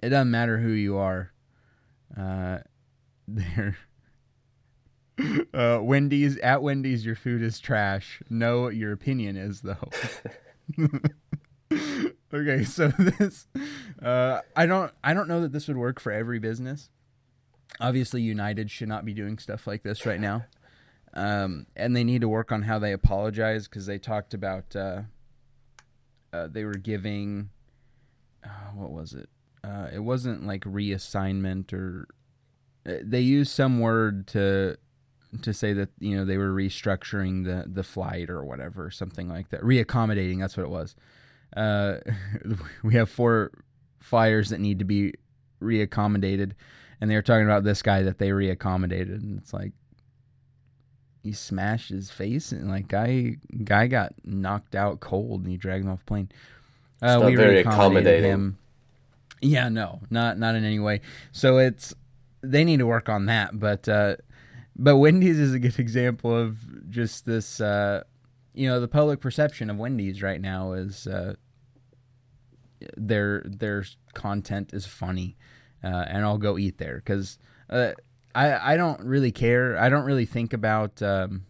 it 0.00 0.08
doesn't 0.08 0.30
matter 0.30 0.58
who 0.58 0.70
you 0.70 0.96
are 0.96 1.32
uh 2.16 2.58
there. 3.28 3.76
Uh 5.52 5.80
Wendy's 5.82 6.38
at 6.38 6.62
Wendy's 6.62 7.04
your 7.04 7.16
food 7.16 7.42
is 7.42 7.58
trash. 7.58 8.22
No 8.30 8.68
your 8.68 8.92
opinion 8.92 9.36
is 9.36 9.60
though. 9.60 9.90
Okay 12.32 12.62
so 12.62 12.88
this 12.88 13.46
uh 14.02 14.40
i 14.54 14.66
don't 14.66 14.92
i 15.02 15.14
don't 15.14 15.28
know 15.28 15.40
that 15.40 15.50
this 15.50 15.66
would 15.66 15.78
work 15.78 15.98
for 15.98 16.12
every 16.12 16.38
business. 16.38 16.90
Obviously 17.80 18.20
united 18.22 18.70
should 18.70 18.88
not 18.88 19.04
be 19.04 19.14
doing 19.14 19.38
stuff 19.38 19.66
like 19.66 19.82
this 19.82 20.04
right 20.04 20.20
now. 20.20 20.44
Um 21.14 21.66
and 21.74 21.96
they 21.96 22.04
need 22.04 22.20
to 22.20 22.28
work 22.28 22.52
on 22.52 22.62
how 22.62 22.78
they 22.78 22.92
apologize 22.92 23.66
because 23.66 23.86
they 23.86 23.98
talked 23.98 24.34
about 24.34 24.76
uh, 24.76 25.02
uh 26.34 26.48
they 26.48 26.64
were 26.64 26.74
giving 26.74 27.48
uh, 28.48 28.70
what 28.74 28.90
was 28.90 29.12
it? 29.14 29.28
Uh 29.62 29.88
it 29.92 30.00
wasn't 30.00 30.46
like 30.46 30.64
reassignment 30.64 31.72
or 31.72 32.06
uh, 32.86 32.94
they 33.02 33.20
used 33.20 33.52
some 33.52 33.80
word 33.80 34.26
to 34.28 34.76
to 35.42 35.52
say 35.52 35.72
that 35.72 35.90
you 35.98 36.16
know 36.16 36.24
they 36.24 36.38
were 36.38 36.52
restructuring 36.52 37.44
the 37.44 37.68
the 37.70 37.82
flight 37.82 38.30
or 38.30 38.44
whatever 38.44 38.90
something 38.90 39.28
like 39.28 39.50
that. 39.50 39.60
Reaccommodating 39.60 40.38
that's 40.40 40.56
what 40.56 40.64
it 40.64 40.70
was. 40.70 40.94
Uh, 41.56 41.98
we 42.82 42.94
have 42.94 43.10
four 43.10 43.50
flyers 44.00 44.50
that 44.50 44.60
need 44.60 44.78
to 44.78 44.84
be 44.84 45.12
reaccommodated, 45.60 46.52
and 47.00 47.10
they 47.10 47.14
were 47.14 47.22
talking 47.22 47.44
about 47.44 47.64
this 47.64 47.82
guy 47.82 48.02
that 48.02 48.18
they 48.18 48.30
reaccommodated, 48.30 49.22
and 49.22 49.38
it's 49.38 49.52
like 49.52 49.72
he 51.22 51.32
smashed 51.32 51.90
his 51.90 52.10
face, 52.10 52.52
and 52.52 52.68
like 52.68 52.88
guy 52.88 53.36
guy 53.64 53.86
got 53.86 54.14
knocked 54.24 54.74
out 54.74 55.00
cold, 55.00 55.42
and 55.42 55.50
he 55.50 55.56
dragged 55.56 55.84
him 55.84 55.90
off 55.90 56.06
plane. 56.06 56.30
Uh, 57.00 57.18
not 57.18 57.26
we 57.26 57.36
very 57.36 57.60
accommodating. 57.60 58.30
him. 58.30 58.58
Yeah, 59.40 59.68
no, 59.68 60.00
not 60.10 60.38
not 60.38 60.54
in 60.54 60.64
any 60.64 60.78
way. 60.78 61.00
So 61.32 61.58
it's 61.58 61.94
they 62.42 62.64
need 62.64 62.78
to 62.78 62.86
work 62.86 63.08
on 63.08 63.26
that, 63.26 63.58
but 63.58 63.88
uh, 63.88 64.16
but 64.76 64.96
Wendy's 64.96 65.38
is 65.38 65.54
a 65.54 65.58
good 65.58 65.78
example 65.78 66.34
of 66.34 66.90
just 66.90 67.26
this. 67.26 67.60
Uh, 67.60 68.02
you 68.54 68.68
know, 68.68 68.80
the 68.80 68.88
public 68.88 69.20
perception 69.20 69.70
of 69.70 69.76
Wendy's 69.76 70.22
right 70.22 70.40
now 70.40 70.72
is 70.72 71.06
uh, 71.06 71.34
their 72.96 73.42
their 73.44 73.84
content 74.14 74.72
is 74.72 74.86
funny, 74.86 75.36
uh, 75.84 76.04
and 76.08 76.24
I'll 76.24 76.38
go 76.38 76.58
eat 76.58 76.78
there 76.78 76.96
because 76.96 77.38
uh, 77.70 77.92
I 78.34 78.74
I 78.74 78.76
don't 78.76 79.00
really 79.00 79.30
care. 79.30 79.78
I 79.78 79.88
don't 79.88 80.04
really 80.04 80.26
think 80.26 80.52
about. 80.52 81.00
Um, 81.02 81.44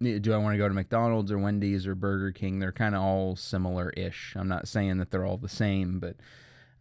do 0.00 0.32
I 0.32 0.36
want 0.38 0.54
to 0.54 0.58
go 0.58 0.68
to 0.68 0.74
McDonald's 0.74 1.32
or 1.32 1.38
Wendy's 1.38 1.86
or 1.86 1.94
Burger 1.94 2.30
King? 2.32 2.58
They're 2.60 2.72
kind 2.72 2.94
of 2.94 3.02
all 3.02 3.34
similar-ish. 3.36 4.34
I'm 4.36 4.48
not 4.48 4.68
saying 4.68 4.98
that 4.98 5.10
they're 5.10 5.24
all 5.26 5.38
the 5.38 5.48
same, 5.48 5.98
but 5.98 6.16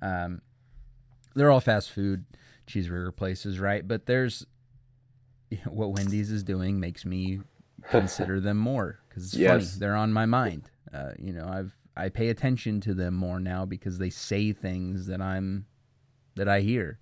um, 0.02 0.42
they're 1.36 1.50
all 1.52 1.60
fast 1.60 1.92
food 1.92 2.26
cheeseburger 2.68 3.16
places, 3.16 3.60
right? 3.60 3.88
But 3.88 4.06
there's 4.06 4.46
what 5.66 5.92
Wendy's 5.94 6.32
is 6.32 6.44
doing 6.44 6.80
makes 6.80 7.06
me 7.06 7.42
consider 7.90 8.40
them 8.40 8.58
more 8.58 9.00
because 9.08 9.26
it's 9.26 9.36
Yes. 9.38 9.52
funny. 9.72 9.80
They're 9.80 9.96
on 9.96 10.14
my 10.14 10.26
mind. 10.26 10.70
Uh, 10.94 11.12
you 11.18 11.34
know, 11.34 11.48
I've 11.48 11.74
I 11.96 12.10
pay 12.10 12.30
attention 12.30 12.80
to 12.82 12.94
them 12.94 13.16
more 13.16 13.40
now 13.40 13.66
because 13.66 13.98
they 13.98 14.12
say 14.12 14.54
things 14.54 15.08
that 15.08 15.20
I'm 15.22 15.66
that 16.36 16.48
I 16.48 16.62
hear. 16.62 17.00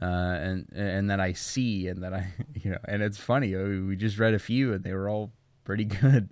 Uh, 0.00 0.04
and 0.04 0.68
and 0.72 1.10
that 1.10 1.18
I 1.18 1.32
see 1.32 1.88
and 1.88 2.02
that 2.04 2.14
I 2.14 2.32
you 2.54 2.70
know 2.70 2.78
and 2.86 3.02
it's 3.02 3.18
funny 3.18 3.54
uh, 3.56 3.64
we 3.86 3.96
just 3.96 4.18
read 4.18 4.34
a 4.34 4.38
few 4.38 4.72
and 4.72 4.84
they 4.84 4.94
were 4.94 5.08
all 5.08 5.32
pretty 5.64 5.84
good. 6.00 6.30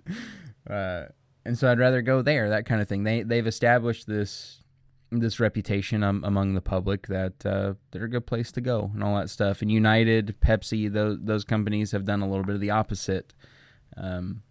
Uh, 0.69 1.05
and 1.45 1.57
so 1.57 1.71
I'd 1.71 1.79
rather 1.79 2.01
go 2.01 2.21
there 2.21 2.49
that 2.49 2.65
kind 2.65 2.81
of 2.81 2.87
thing. 2.87 3.03
They 3.03 3.23
they've 3.23 3.47
established 3.47 4.07
this 4.07 4.63
this 5.11 5.39
reputation 5.39 6.03
um, 6.03 6.23
among 6.23 6.53
the 6.53 6.61
public 6.61 7.07
that 7.07 7.45
uh, 7.45 7.73
they're 7.91 8.03
a 8.03 8.09
good 8.09 8.27
place 8.27 8.51
to 8.51 8.61
go 8.61 8.91
and 8.93 9.03
all 9.03 9.15
that 9.15 9.29
stuff. 9.29 9.61
And 9.61 9.71
United 9.71 10.35
Pepsi 10.41 10.91
those 10.91 11.17
those 11.21 11.43
companies 11.43 11.91
have 11.91 12.05
done 12.05 12.21
a 12.21 12.29
little 12.29 12.45
bit 12.45 12.55
of 12.55 12.61
the 12.61 12.71
opposite 12.71 13.33
um, 13.97 14.43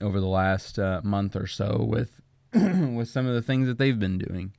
over 0.00 0.20
the 0.20 0.26
last 0.26 0.78
uh, 0.78 1.00
month 1.02 1.36
or 1.36 1.46
so 1.46 1.84
with 1.88 2.20
with 2.52 3.08
some 3.08 3.26
of 3.26 3.34
the 3.34 3.42
things 3.42 3.66
that 3.66 3.78
they've 3.78 3.98
been 3.98 4.18
doing. 4.18 4.52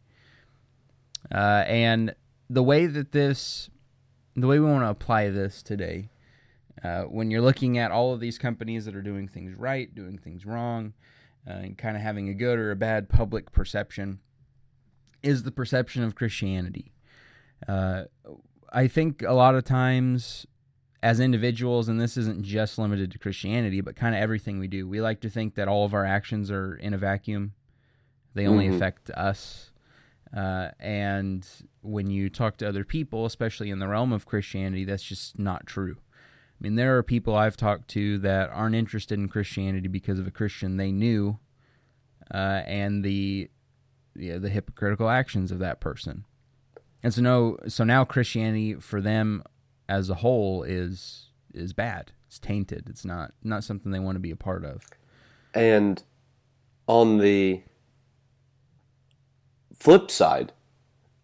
Uh, 1.34 1.64
and 1.68 2.16
the 2.50 2.64
way 2.64 2.86
that 2.86 3.12
this, 3.12 3.70
the 4.36 4.48
way 4.48 4.60
we 4.60 4.66
want 4.66 4.84
to 4.84 4.90
apply 4.90 5.30
this 5.30 5.62
today, 5.62 6.10
uh, 6.84 7.04
when 7.04 7.32
you're 7.32 7.42
looking 7.42 7.78
at 7.78 7.92
all 7.92 8.14
of 8.14 8.20
these 8.20 8.38
companies 8.38 8.86
that 8.86 8.96
are 8.96 9.02
doing 9.02 9.28
things 9.28 9.56
right, 9.56 9.94
doing 9.94 10.18
things 10.18 10.46
wrong, 10.46 10.94
uh, 11.48 11.54
and 11.54 11.78
kind 11.78 11.96
of 11.96 12.04
having 12.04 12.30
a 12.30 12.34
good 12.34 12.60
or 12.60 12.72
a 12.72 12.76
bad 12.76 13.10
public 13.10 13.52
perception, 13.52 14.20
is 15.24 15.44
the 15.44 15.52
perception 15.52 16.04
of 16.04 16.16
Christianity. 16.16 16.94
Uh, 17.68 18.04
I 18.72 18.88
think 18.88 19.24
a 19.24 19.34
lot 19.34 19.56
of 19.56 19.64
times, 19.64 20.46
as 21.02 21.20
individuals, 21.20 21.88
and 21.88 22.00
this 22.00 22.18
isn't 22.18 22.44
just 22.44 22.78
limited 22.78 23.12
to 23.12 23.20
Christianity, 23.20 23.82
but 23.82 23.96
kind 23.96 24.16
of 24.16 24.22
everything 24.22 24.60
we 24.60 24.68
do, 24.68 24.88
we 24.88 25.02
like 25.02 25.22
to 25.22 25.30
think 25.30 25.56
that 25.56 25.68
all 25.68 25.86
of 25.86 25.94
our 25.94 26.06
actions 26.06 26.52
are 26.52 26.76
in 26.76 26.94
a 26.94 26.98
vacuum. 26.98 27.54
They 28.34 28.46
only 28.46 28.68
Mhm. 28.68 28.76
affect 28.76 29.10
us. 29.12 29.72
Uh, 30.36 30.72
and 30.80 31.48
when 31.82 32.10
you 32.12 32.30
talk 32.30 32.58
to 32.58 32.68
other 32.68 32.84
people, 32.84 33.26
especially 33.26 33.70
in 33.70 33.80
the 33.80 33.88
realm 33.88 34.12
of 34.12 34.26
Christianity, 34.26 34.84
that's 34.84 35.04
just 35.04 35.40
not 35.40 35.66
true. 35.66 35.98
I 36.60 36.64
mean, 36.64 36.76
there 36.76 36.98
are 36.98 37.04
people 37.04 37.36
I've 37.36 37.58
talked 37.58 37.88
to 37.90 38.18
that 38.20 38.50
aren't 38.50 38.76
interested 38.76 39.20
in 39.20 39.30
Christianity 39.30 39.88
because 39.88 40.18
of 40.18 40.26
a 40.26 40.32
Christian 40.32 40.78
they 40.78 40.92
knew, 40.92 41.38
uh, 42.34 42.64
and 42.66 43.04
the 43.04 43.50
you 44.16 44.34
know, 44.34 44.40
the 44.40 44.50
hypocritical 44.50 45.10
actions 45.10 45.52
of 45.52 45.60
that 45.60 45.80
person. 45.80 46.26
And 47.04 47.14
so 47.14 47.22
no, 47.22 47.58
so 47.68 47.84
now 47.84 48.04
Christianity 48.06 48.74
for 48.74 49.02
them 49.02 49.44
as 49.88 50.10
a 50.10 50.16
whole 50.16 50.64
is 50.64 51.30
is 51.54 51.74
bad. 51.74 52.12
It's 52.26 52.40
tainted. 52.40 52.88
It's 52.90 53.06
not 53.06 53.34
not 53.44 53.64
something 53.64 53.92
they 53.92 54.00
want 54.00 54.16
to 54.16 54.20
be 54.20 54.32
a 54.32 54.36
part 54.36 54.66
of. 54.66 54.84
And 55.54 56.02
on 56.88 57.20
the 57.20 57.62
flip 59.74 60.10
side, 60.10 60.54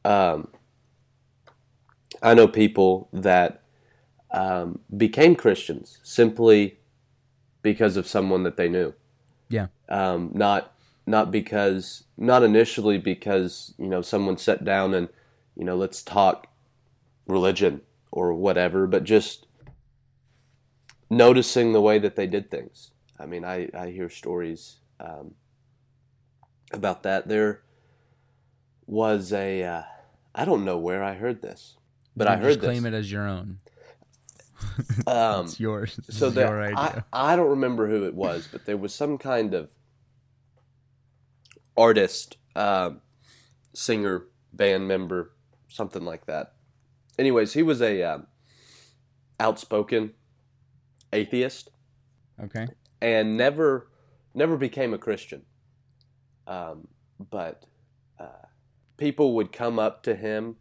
um, 0.05 0.49
I 2.21 2.35
know 2.35 2.47
people 2.47 3.09
that 3.11 3.62
um, 4.33 4.79
became 4.95 5.35
Christians 5.35 5.99
simply 6.03 6.79
because 7.61 7.95
of 7.97 8.07
someone 8.07 8.43
that 8.43 8.57
they 8.57 8.67
knew. 8.67 8.93
Yeah. 9.49 9.67
Um, 9.89 10.31
not 10.33 10.73
not 11.05 11.31
because 11.31 12.05
not 12.17 12.43
initially 12.43 12.97
because 12.97 13.73
you 13.77 13.87
know 13.87 14.01
someone 14.01 14.37
sat 14.37 14.65
down 14.65 14.93
and 14.93 15.09
you 15.55 15.63
know 15.63 15.75
let's 15.75 16.01
talk 16.01 16.47
religion 17.27 17.81
or 18.11 18.33
whatever, 18.33 18.87
but 18.87 19.03
just 19.03 19.47
noticing 21.09 21.73
the 21.73 21.81
way 21.81 21.99
that 21.99 22.15
they 22.15 22.27
did 22.27 22.49
things. 22.51 22.91
I 23.19 23.25
mean, 23.25 23.45
I, 23.45 23.69
I 23.73 23.89
hear 23.91 24.09
stories 24.09 24.77
um, 24.99 25.35
about 26.71 27.03
that. 27.03 27.27
There 27.27 27.61
was 28.85 29.31
a, 29.31 29.63
uh, 29.63 29.83
I 30.35 30.45
don't 30.45 30.65
know 30.65 30.77
where 30.77 31.03
I 31.03 31.13
heard 31.13 31.41
this, 31.41 31.75
but 32.15 32.27
I 32.27 32.35
heard 32.35 32.49
just 32.49 32.61
this. 32.61 32.67
claim 32.67 32.85
it 32.85 32.93
as 32.93 33.11
your 33.11 33.27
own. 33.27 33.59
Um, 35.05 35.45
it's 35.45 35.59
yours. 35.59 35.95
This 36.07 36.17
so 36.17 36.29
there, 36.29 36.69
your 36.69 36.77
I. 36.77 37.03
I 37.11 37.35
don't 37.35 37.49
remember 37.49 37.89
who 37.89 38.05
it 38.05 38.13
was, 38.15 38.47
but 38.51 38.65
there 38.65 38.77
was 38.77 38.93
some 38.93 39.17
kind 39.17 39.53
of 39.53 39.69
artist 41.75 42.37
uh, 42.55 42.91
singer, 43.73 44.25
band 44.51 44.87
member, 44.87 45.31
something 45.67 46.03
like 46.03 46.25
that. 46.25 46.53
Anyways, 47.17 47.53
he 47.53 47.63
was 47.63 47.81
a 47.81 48.01
uh, 48.01 48.17
outspoken 49.39 50.13
atheist. 51.11 51.69
Okay. 52.41 52.67
And 53.01 53.37
never, 53.37 53.89
never 54.33 54.57
became 54.57 54.93
a 54.93 54.97
Christian. 54.97 55.43
Um, 56.47 56.87
but 57.29 57.65
uh, 58.19 58.47
people 58.97 59.35
would 59.35 59.51
come 59.51 59.79
up 59.79 60.03
to 60.03 60.15
him, 60.15 60.55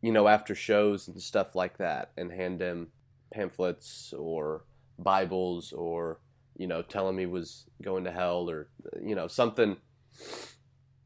you 0.00 0.12
know, 0.12 0.28
after 0.28 0.54
shows 0.54 1.08
and 1.08 1.20
stuff 1.20 1.54
like 1.54 1.78
that, 1.78 2.12
and 2.16 2.32
hand 2.32 2.60
him 2.60 2.88
pamphlets 3.30 4.12
or 4.16 4.64
Bibles 4.98 5.72
or 5.72 6.20
you 6.58 6.66
know, 6.66 6.82
telling 6.82 7.14
him 7.14 7.20
he 7.20 7.26
was 7.26 7.64
going 7.80 8.04
to 8.04 8.10
hell 8.10 8.50
or 8.50 8.68
you 9.00 9.14
know 9.14 9.28
something. 9.28 9.76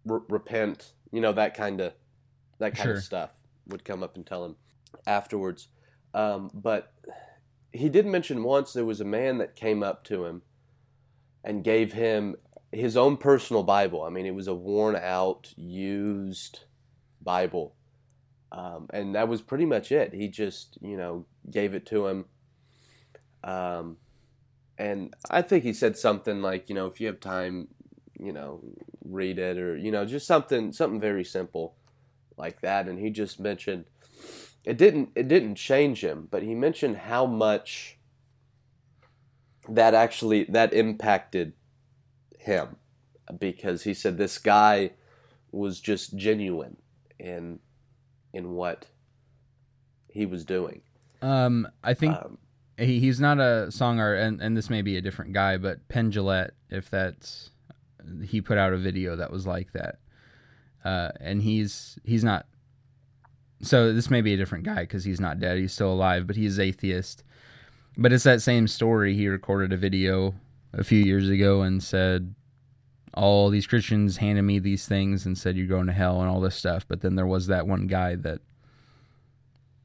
repent, 0.04 0.94
you 1.12 1.20
know 1.20 1.32
that 1.32 1.54
kind 1.54 1.80
of 1.80 1.92
that 2.58 2.74
kind 2.74 2.88
sure. 2.88 2.94
of 2.94 3.04
stuff 3.04 3.30
would 3.68 3.84
come 3.84 4.02
up 4.02 4.16
and 4.16 4.26
tell 4.26 4.44
him 4.44 4.56
afterwards. 5.06 5.68
Um, 6.14 6.50
but 6.52 6.92
he 7.72 7.88
did 7.88 8.06
mention 8.06 8.42
once 8.42 8.72
there 8.72 8.84
was 8.84 9.00
a 9.00 9.04
man 9.04 9.38
that 9.38 9.54
came 9.54 9.82
up 9.82 10.04
to 10.04 10.24
him 10.24 10.42
and 11.44 11.64
gave 11.64 11.92
him 11.92 12.36
his 12.70 12.96
own 12.96 13.16
personal 13.16 13.62
Bible. 13.62 14.02
I 14.02 14.10
mean, 14.10 14.26
it 14.26 14.34
was 14.34 14.48
a 14.48 14.54
worn 14.54 14.96
out, 14.96 15.52
used 15.56 16.60
Bible. 17.20 17.74
Um, 18.52 18.86
and 18.92 19.14
that 19.14 19.28
was 19.28 19.40
pretty 19.40 19.64
much 19.64 19.90
it. 19.90 20.12
He 20.12 20.28
just, 20.28 20.76
you 20.82 20.98
know, 20.98 21.24
gave 21.50 21.72
it 21.74 21.86
to 21.86 22.06
him. 22.06 22.24
Um, 23.42 23.96
and 24.76 25.14
I 25.30 25.40
think 25.40 25.64
he 25.64 25.72
said 25.72 25.96
something 25.96 26.42
like, 26.42 26.68
you 26.68 26.74
know, 26.74 26.86
if 26.86 27.00
you 27.00 27.06
have 27.06 27.18
time, 27.18 27.68
you 28.20 28.30
know, 28.30 28.60
read 29.02 29.38
it 29.38 29.56
or, 29.56 29.74
you 29.74 29.90
know, 29.90 30.04
just 30.04 30.26
something, 30.26 30.70
something 30.70 31.00
very 31.00 31.24
simple 31.24 31.76
like 32.36 32.60
that. 32.60 32.88
And 32.88 32.98
he 32.98 33.08
just 33.08 33.40
mentioned, 33.40 33.86
it 34.64 34.76
didn't, 34.76 35.10
it 35.14 35.28
didn't 35.28 35.54
change 35.54 36.04
him, 36.04 36.28
but 36.30 36.42
he 36.42 36.54
mentioned 36.54 36.98
how 36.98 37.24
much 37.24 37.96
that 39.66 39.94
actually, 39.94 40.44
that 40.44 40.74
impacted 40.74 41.54
him 42.38 42.76
because 43.38 43.84
he 43.84 43.94
said 43.94 44.18
this 44.18 44.36
guy 44.36 44.90
was 45.50 45.80
just 45.80 46.16
genuine 46.16 46.76
in, 47.18 47.60
in 48.32 48.52
what 48.52 48.86
he 50.08 50.26
was 50.26 50.44
doing. 50.44 50.82
Um, 51.20 51.68
I 51.82 51.94
think 51.94 52.16
um, 52.16 52.38
he, 52.76 52.98
he's 52.98 53.20
not 53.20 53.38
a 53.38 53.68
songer, 53.68 54.20
and, 54.20 54.40
and 54.40 54.56
this 54.56 54.68
may 54.68 54.82
be 54.82 54.96
a 54.96 55.00
different 55.00 55.32
guy, 55.32 55.56
but 55.56 55.86
Penn 55.88 56.10
Jillette 56.10 56.50
he 58.24 58.40
put 58.40 58.58
out 58.58 58.72
a 58.72 58.78
video 58.78 59.16
that 59.16 59.30
was 59.30 59.46
like 59.46 59.72
that, 59.72 59.98
uh, 60.84 61.10
and 61.20 61.42
he's 61.42 61.98
he's 62.04 62.24
not. 62.24 62.46
So 63.62 63.92
this 63.92 64.10
may 64.10 64.22
be 64.22 64.34
a 64.34 64.36
different 64.36 64.64
guy 64.64 64.80
because 64.80 65.04
he's 65.04 65.20
not 65.20 65.38
dead; 65.38 65.58
he's 65.58 65.72
still 65.72 65.92
alive, 65.92 66.26
but 66.26 66.36
he's 66.36 66.58
atheist. 66.58 67.22
But 67.96 68.12
it's 68.12 68.24
that 68.24 68.42
same 68.42 68.66
story. 68.68 69.14
He 69.14 69.28
recorded 69.28 69.72
a 69.72 69.76
video 69.76 70.34
a 70.72 70.82
few 70.82 70.98
years 70.98 71.28
ago 71.28 71.62
and 71.62 71.82
said, 71.82 72.34
"All 73.14 73.50
these 73.50 73.66
Christians 73.66 74.18
handed 74.18 74.42
me 74.42 74.58
these 74.58 74.86
things 74.86 75.26
and 75.26 75.36
said 75.36 75.56
you're 75.56 75.66
going 75.66 75.86
to 75.86 75.92
hell 75.92 76.20
and 76.20 76.30
all 76.30 76.40
this 76.40 76.56
stuff." 76.56 76.86
But 76.86 77.00
then 77.00 77.14
there 77.16 77.26
was 77.26 77.46
that 77.46 77.66
one 77.66 77.86
guy 77.86 78.16
that 78.16 78.40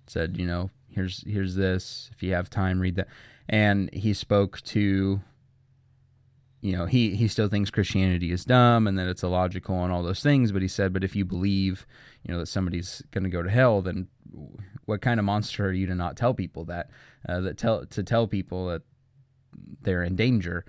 said, 0.07 0.37
you 0.37 0.45
know, 0.45 0.69
here's 0.89 1.23
here's 1.27 1.55
this. 1.55 2.09
If 2.13 2.23
you 2.23 2.33
have 2.33 2.49
time 2.49 2.79
read 2.79 2.95
that. 2.95 3.07
And 3.49 3.93
he 3.93 4.13
spoke 4.13 4.61
to 4.61 5.21
you 6.59 6.75
know 6.75 6.85
he 6.85 7.15
he 7.15 7.27
still 7.27 7.47
thinks 7.47 7.69
christianity 7.69 8.31
is 8.31 8.43
dumb 8.43 8.87
and 8.87 8.97
that 8.97 9.07
it's 9.07 9.21
illogical 9.23 9.83
and 9.83 9.93
all 9.93 10.03
those 10.03 10.23
things. 10.23 10.51
But 10.51 10.61
he 10.61 10.67
said 10.67 10.91
but 10.91 11.03
if 11.03 11.15
you 11.15 11.23
believe 11.23 11.85
you 12.23 12.33
know 12.33 12.39
that 12.39 12.47
somebody's 12.47 13.03
going 13.11 13.23
to 13.23 13.29
go 13.29 13.43
to 13.43 13.49
hell 13.49 13.81
then 13.81 14.07
what 14.85 15.01
kind 15.01 15.19
of 15.19 15.25
monster 15.25 15.67
are 15.67 15.71
you 15.71 15.85
to 15.87 15.95
not 15.95 16.17
tell 16.17 16.33
people 16.33 16.65
that 16.65 16.89
uh, 17.29 17.39
that 17.41 17.57
tell 17.57 17.85
to 17.85 18.03
tell 18.03 18.27
people 18.27 18.67
that 18.67 18.81
they're 19.81 20.03
in 20.03 20.15
danger 20.15 20.65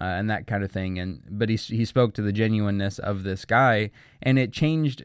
uh, 0.00 0.04
and 0.04 0.28
that 0.28 0.46
kind 0.46 0.62
of 0.62 0.70
thing 0.70 0.98
and 0.98 1.22
but 1.30 1.48
he 1.48 1.56
he 1.56 1.84
spoke 1.84 2.12
to 2.14 2.22
the 2.22 2.32
genuineness 2.32 2.98
of 2.98 3.22
this 3.22 3.44
guy 3.44 3.90
and 4.22 4.38
it 4.38 4.52
changed 4.52 5.04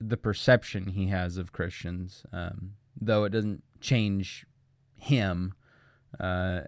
the 0.00 0.16
perception 0.16 0.88
he 0.88 1.06
has 1.06 1.36
of 1.36 1.52
Christians 1.52 2.24
um, 2.32 2.72
though 3.00 3.24
it 3.24 3.30
doesn't 3.30 3.62
change 3.80 4.46
him 4.96 5.54
uh, 6.18 6.60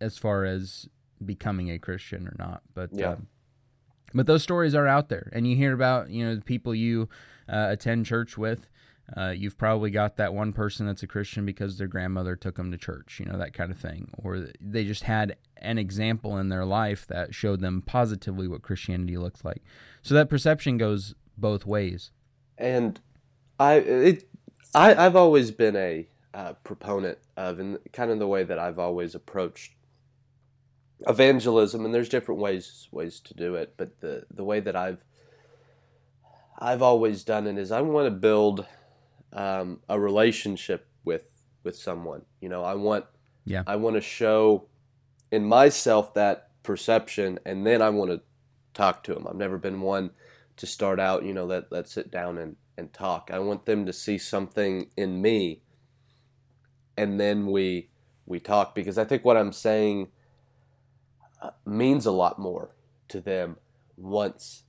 as 0.00 0.18
far 0.18 0.44
as 0.44 0.88
becoming 1.24 1.70
a 1.70 1.78
Christian 1.78 2.26
or 2.26 2.36
not. 2.38 2.62
But 2.74 2.90
yeah. 2.92 3.12
Um, 3.12 3.26
but 4.14 4.26
those 4.26 4.42
stories 4.42 4.74
are 4.74 4.86
out 4.86 5.08
there, 5.08 5.30
and 5.32 5.46
you 5.46 5.56
hear 5.56 5.74
about 5.74 6.10
you 6.10 6.24
know 6.24 6.36
the 6.36 6.40
people 6.42 6.74
you 6.74 7.08
uh, 7.48 7.66
attend 7.70 8.06
church 8.06 8.38
with. 8.38 8.70
Uh, 9.14 9.30
you've 9.30 9.58
probably 9.58 9.90
got 9.90 10.16
that 10.16 10.34
one 10.34 10.52
person 10.52 10.86
that's 10.86 11.02
a 11.02 11.06
Christian 11.06 11.46
because 11.46 11.78
their 11.78 11.86
grandmother 11.86 12.34
took 12.34 12.56
them 12.56 12.72
to 12.72 12.78
church, 12.78 13.20
you 13.20 13.26
know, 13.26 13.38
that 13.38 13.52
kind 13.52 13.70
of 13.70 13.78
thing. 13.78 14.10
Or 14.18 14.48
they 14.60 14.84
just 14.84 15.04
had 15.04 15.36
an 15.58 15.78
example 15.78 16.38
in 16.38 16.48
their 16.48 16.64
life 16.64 17.06
that 17.06 17.34
showed 17.34 17.60
them 17.60 17.82
positively 17.82 18.48
what 18.48 18.62
Christianity 18.62 19.16
looks 19.16 19.44
like. 19.44 19.62
So 20.02 20.14
that 20.14 20.28
perception 20.28 20.76
goes 20.76 21.14
both 21.38 21.64
ways. 21.66 22.10
And 22.58 22.98
I, 23.60 23.74
it, 23.74 24.28
I, 24.74 24.94
I've 24.94 25.16
always 25.16 25.50
been 25.52 25.76
a 25.76 26.08
uh, 26.34 26.54
proponent 26.64 27.18
of, 27.36 27.58
and 27.60 27.78
kind 27.92 28.10
of 28.10 28.18
the 28.18 28.26
way 28.26 28.42
that 28.42 28.58
I've 28.58 28.78
always 28.78 29.14
approached 29.14 29.72
evangelism. 31.06 31.84
And 31.84 31.94
there's 31.94 32.08
different 32.08 32.40
ways 32.40 32.88
ways 32.90 33.20
to 33.20 33.34
do 33.34 33.54
it, 33.54 33.74
but 33.76 34.00
the 34.00 34.26
the 34.30 34.44
way 34.44 34.60
that 34.60 34.76
I've 34.76 35.04
I've 36.58 36.82
always 36.82 37.24
done 37.24 37.46
it 37.46 37.58
is 37.58 37.70
I 37.70 37.80
want 37.80 38.06
to 38.06 38.10
build 38.10 38.66
um, 39.36 39.80
a 39.88 39.98
relationship 40.00 40.88
with 41.04 41.32
with 41.62 41.76
someone. 41.76 42.22
You 42.40 42.48
know, 42.48 42.64
I 42.64 42.74
want 42.74 43.04
yeah 43.44 43.62
I 43.66 43.76
want 43.76 43.94
to 43.94 44.02
show 44.02 44.66
in 45.30 45.44
myself 45.44 46.14
that 46.14 46.50
perception, 46.64 47.38
and 47.46 47.64
then 47.64 47.80
I 47.80 47.90
want 47.90 48.10
to 48.10 48.20
talk 48.74 49.04
to 49.04 49.14
them. 49.14 49.28
I've 49.28 49.36
never 49.36 49.58
been 49.58 49.80
one 49.80 50.10
to 50.56 50.66
start 50.66 50.98
out. 50.98 51.24
You 51.24 51.34
know, 51.34 51.44
let 51.44 51.70
let's 51.70 51.92
sit 51.92 52.10
down 52.10 52.38
and 52.38 52.56
and 52.76 52.92
talk. 52.92 53.30
I 53.32 53.38
want 53.38 53.66
them 53.66 53.86
to 53.86 53.92
see 53.92 54.18
something 54.18 54.90
in 54.96 55.22
me 55.22 55.60
and 56.96 57.20
then 57.20 57.46
we 57.46 57.88
we 58.24 58.40
talk 58.40 58.74
because 58.74 58.98
I 58.98 59.04
think 59.04 59.24
what 59.24 59.36
I'm 59.36 59.52
saying 59.52 60.08
uh, 61.40 61.50
means 61.64 62.06
a 62.06 62.10
lot 62.10 62.38
more 62.38 62.70
to 63.08 63.20
them 63.20 63.56
once 63.96 64.64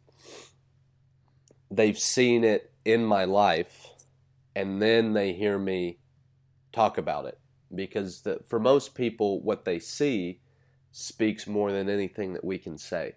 they've 1.72 1.98
seen 1.98 2.44
it 2.44 2.72
in 2.86 3.04
my 3.04 3.26
life 3.26 3.87
and 4.58 4.82
then 4.82 5.14
they 5.14 5.34
hear 5.34 5.60
me 5.60 6.00
talk 6.72 6.98
about 6.98 7.26
it. 7.26 7.40
Because 7.74 8.22
the, 8.22 8.40
for 8.48 8.60
most 8.60 8.96
people 8.96 9.40
what 9.40 9.66
they 9.66 9.78
see 9.78 10.42
speaks 10.92 11.46
more 11.46 11.72
than 11.72 11.88
anything 11.88 12.34
that 12.34 12.44
we 12.44 12.58
can 12.58 12.76
say. 12.80 13.14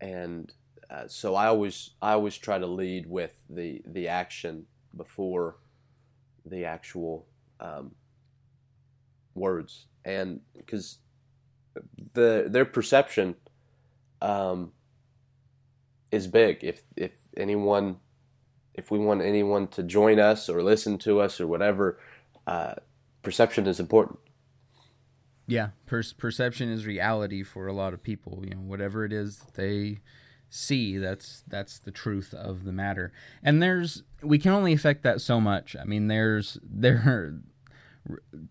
And 0.00 0.50
uh, 0.88 1.06
so 1.08 1.34
I 1.34 1.48
always 1.48 1.90
I 2.00 2.12
always 2.12 2.38
try 2.38 2.58
to 2.58 2.66
lead 2.66 3.06
with 3.06 3.34
the 3.50 3.82
the 3.84 4.08
action 4.08 4.64
before 4.96 5.56
the 6.46 6.64
actual 6.64 7.26
um, 7.60 7.94
words, 9.34 9.86
and 10.04 10.40
because 10.56 10.98
the 12.14 12.46
their 12.48 12.64
perception 12.64 13.34
um, 14.22 14.72
is 16.10 16.26
big. 16.26 16.62
If 16.62 16.82
if 16.96 17.12
anyone, 17.36 17.96
if 18.76 18.90
we 18.90 18.98
want 18.98 19.22
anyone 19.22 19.66
to 19.68 19.82
join 19.82 20.20
us 20.20 20.48
or 20.48 20.62
listen 20.62 20.98
to 20.98 21.20
us 21.20 21.40
or 21.40 21.46
whatever, 21.46 21.98
uh, 22.46 22.74
perception 23.22 23.66
is 23.66 23.80
important. 23.80 24.18
Yeah, 25.48 25.70
per- 25.86 26.02
perception 26.18 26.70
is 26.70 26.86
reality 26.86 27.42
for 27.42 27.66
a 27.66 27.72
lot 27.72 27.94
of 27.94 28.02
people. 28.02 28.42
You 28.44 28.56
know, 28.56 28.60
whatever 28.60 29.04
it 29.04 29.12
is 29.12 29.38
they 29.54 30.00
see 30.48 30.96
that's 30.96 31.42
that's 31.48 31.78
the 31.78 31.90
truth 31.90 32.32
of 32.32 32.64
the 32.64 32.72
matter 32.72 33.12
and 33.42 33.60
there's 33.62 34.04
we 34.22 34.38
can 34.38 34.52
only 34.52 34.72
affect 34.72 35.02
that 35.02 35.20
so 35.20 35.40
much 35.40 35.74
i 35.80 35.84
mean 35.84 36.06
there's 36.06 36.56
there 36.62 37.34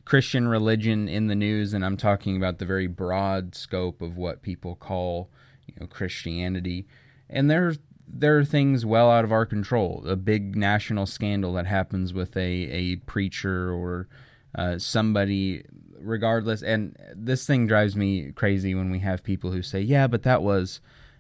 christian 0.04 0.48
religion 0.48 1.08
in 1.08 1.28
the 1.28 1.36
news 1.36 1.74
and 1.74 1.86
i'm 1.86 1.96
talking 1.96 2.36
about 2.36 2.60
the 2.60 2.66
very 2.66 2.88
broad 2.88 3.56
scope 3.56 4.02
of 4.02 4.18
what 4.18 4.42
people 4.42 4.76
call 4.76 5.30
you 5.66 5.74
know 5.80 5.88
christianity 5.88 6.86
and 7.30 7.50
there's 7.50 7.80
there 8.08 8.38
are 8.38 8.46
things 8.46 8.86
well 8.86 9.10
out 9.10 9.24
of 9.24 9.32
our 9.32 9.46
control 9.46 10.04
a 10.08 10.16
big 10.16 10.56
national 10.56 11.06
scandal 11.06 11.54
that 11.54 11.66
happens 11.66 12.14
with 12.14 12.36
a 12.38 12.40
a 12.42 12.96
preacher 12.98 13.72
or 13.72 14.08
uh, 14.56 14.78
somebody 14.78 15.64
regardless 16.00 16.62
and 16.62 16.96
this 17.16 17.46
thing 17.46 17.68
drives 17.68 17.96
me 17.96 18.32
crazy 18.32 18.76
when 18.76 18.92
we 18.92 19.00
have 19.00 19.24
people 19.24 19.52
who 19.52 19.62
say 19.62 19.80
yeah 19.82 20.08
but 20.08 20.24
that 20.24 20.42
was 20.44 20.80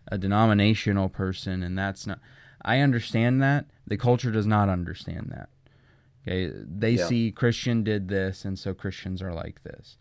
a 0.09 0.17
denominational 0.17 1.09
person 1.09 1.63
and 1.63 1.77
that's 1.77 2.05
not 2.05 2.19
I 2.65 2.79
understand 2.79 3.41
that. 3.43 3.67
The 3.85 3.95
culture 3.95 4.31
does 4.31 4.47
not 4.47 4.67
understand 4.67 5.31
that. 5.31 5.49
Okay, 6.27 6.51
they 6.65 6.91
yeah. 6.93 7.05
see 7.05 7.31
Christian 7.31 7.83
did 7.83 8.07
this 8.07 8.43
and 8.43 8.57
so 8.57 8.73
Christians 8.73 9.21
are 9.21 9.31
like 9.31 9.63
this. 9.63 9.97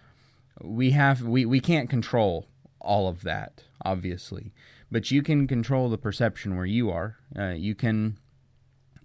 We 0.63 0.93
have 0.93 1.21
we 1.21 1.45
we 1.45 1.61
can't 1.61 1.91
control 1.91 2.49
all 2.81 3.07
of 3.07 3.23
that, 3.23 3.65
obviously. 3.85 4.53
But 4.95 5.11
you 5.11 5.25
can 5.25 5.49
control 5.49 5.89
the 5.89 5.99
perception 5.99 6.57
where 6.57 6.65
you 6.65 6.89
are. 6.89 7.17
Uh, 7.37 7.49
you 7.49 7.75
can 7.75 8.17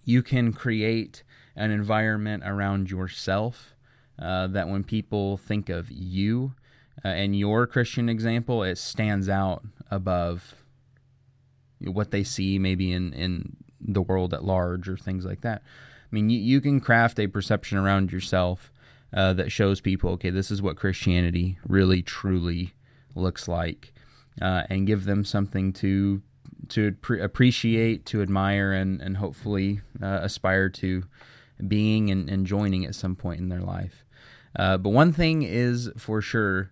you 0.03 0.21
can 0.21 0.53
create 0.53 1.23
an 1.55 1.71
environment 1.71 2.43
around 2.45 2.91
yourself 2.91 3.73
uh, 4.19 4.45
that 4.45 4.69
when 4.69 4.83
people 4.83 5.35
think 5.35 5.67
of 5.67 5.89
you 5.89 6.53
uh, 7.03 7.07
and 7.07 7.35
your 7.35 7.65
Christian 7.65 8.07
example, 8.07 8.61
it 8.61 8.77
stands 8.77 9.27
out 9.27 9.63
above 9.89 10.53
what 11.79 12.11
they 12.11 12.23
see 12.23 12.59
maybe 12.59 12.93
in, 12.93 13.11
in 13.13 13.57
the 13.81 14.03
world 14.03 14.31
at 14.31 14.43
large 14.43 14.87
or 14.87 14.95
things 14.95 15.25
like 15.25 15.41
that. 15.41 15.63
I 15.63 16.09
mean, 16.11 16.29
you, 16.29 16.39
you 16.39 16.61
can 16.61 16.79
craft 16.79 17.19
a 17.19 17.25
perception 17.25 17.79
around 17.79 18.11
yourself 18.11 18.71
uh, 19.11 19.33
that 19.33 19.51
shows 19.51 19.81
people, 19.81 20.11
okay, 20.11 20.29
this 20.29 20.51
is 20.51 20.61
what 20.61 20.77
Christianity 20.77 21.57
really 21.67 22.03
truly 22.03 22.75
looks 23.15 23.47
like, 23.47 23.91
uh, 24.41 24.63
and 24.69 24.87
give 24.87 25.05
them 25.05 25.23
something 25.23 25.73
to 25.73 26.21
to 26.69 26.91
pre- 26.93 27.21
appreciate, 27.21 28.05
to 28.07 28.21
admire, 28.21 28.71
and 28.71 29.01
and 29.01 29.17
hopefully 29.17 29.81
uh, 30.01 30.19
aspire 30.21 30.69
to 30.69 31.03
being 31.67 32.09
and, 32.09 32.29
and 32.29 32.45
joining 32.45 32.85
at 32.85 32.95
some 32.95 33.15
point 33.15 33.39
in 33.39 33.49
their 33.49 33.61
life. 33.61 34.05
Uh, 34.55 34.77
but 34.77 34.89
one 34.89 35.11
thing 35.11 35.43
is 35.43 35.89
for 35.97 36.21
sure 36.21 36.71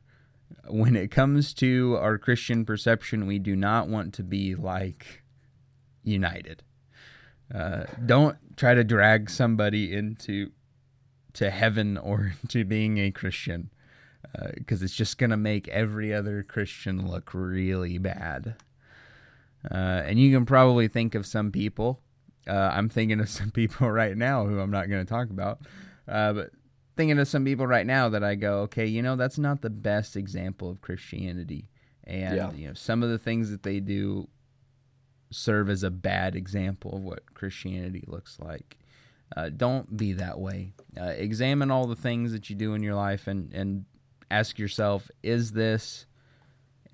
when 0.69 0.95
it 0.95 1.11
comes 1.11 1.53
to 1.55 1.97
our 1.99 2.17
Christian 2.17 2.65
perception, 2.65 3.27
we 3.27 3.39
do 3.39 3.55
not 3.55 3.87
want 3.87 4.13
to 4.15 4.23
be 4.23 4.55
like 4.55 5.23
United. 6.03 6.63
Uh, 7.53 7.83
don't 8.05 8.37
try 8.57 8.73
to 8.73 8.83
drag 8.83 9.29
somebody 9.29 9.93
into 9.93 10.51
to 11.33 11.49
heaven 11.49 11.97
or 11.97 12.33
to 12.47 12.63
being 12.65 12.97
a 12.97 13.11
Christian 13.11 13.69
because 14.55 14.81
uh, 14.81 14.85
it's 14.85 14.95
just 14.95 15.17
going 15.17 15.29
to 15.29 15.37
make 15.37 15.67
every 15.69 16.13
other 16.13 16.43
Christian 16.43 17.07
look 17.07 17.33
really 17.33 17.97
bad. 17.97 18.55
Uh, 19.69 20.03
and 20.05 20.19
you 20.19 20.33
can 20.35 20.45
probably 20.45 20.87
think 20.87 21.15
of 21.15 21.25
some 21.25 21.51
people. 21.51 22.01
Uh, 22.47 22.71
I'm 22.73 22.89
thinking 22.89 23.19
of 23.19 23.29
some 23.39 23.51
people 23.51 23.89
right 23.89 24.15
now 24.15 24.45
who 24.45 24.59
I'm 24.59 24.71
not 24.71 24.89
going 24.89 25.05
to 25.05 25.09
talk 25.09 25.29
about, 25.29 25.59
uh, 26.07 26.33
but 26.33 26.51
thinking 26.95 27.19
of 27.19 27.27
some 27.27 27.45
people 27.45 27.67
right 27.67 27.85
now 27.85 28.09
that 28.09 28.23
I 28.23 28.35
go, 28.35 28.61
okay, 28.61 28.85
you 28.85 29.01
know, 29.01 29.15
that's 29.15 29.37
not 29.37 29.61
the 29.61 29.69
best 29.69 30.15
example 30.15 30.69
of 30.69 30.81
Christianity. 30.81 31.69
And 32.03 32.35
yeah. 32.35 32.51
you 32.53 32.67
know, 32.67 32.73
some 32.73 33.03
of 33.03 33.09
the 33.09 33.19
things 33.19 33.51
that 33.51 33.63
they 33.63 33.79
do 33.79 34.29
serve 35.29 35.69
as 35.69 35.83
a 35.83 35.91
bad 35.91 36.35
example 36.35 36.95
of 36.95 37.03
what 37.03 37.33
Christianity 37.33 38.03
looks 38.07 38.37
like. 38.39 38.77
Uh, 39.35 39.49
don't 39.49 39.97
be 39.97 40.13
that 40.13 40.39
way. 40.39 40.71
Uh, 40.99 41.13
examine 41.17 41.69
all 41.69 41.85
the 41.85 41.97
things 41.97 42.31
that 42.31 42.49
you 42.49 42.55
do 42.55 42.73
in 42.73 42.81
your 42.81 42.95
life 42.95 43.27
and, 43.27 43.53
and 43.53 43.83
ask 44.29 44.59
yourself 44.59 45.09
is 45.23 45.53
this 45.53 46.05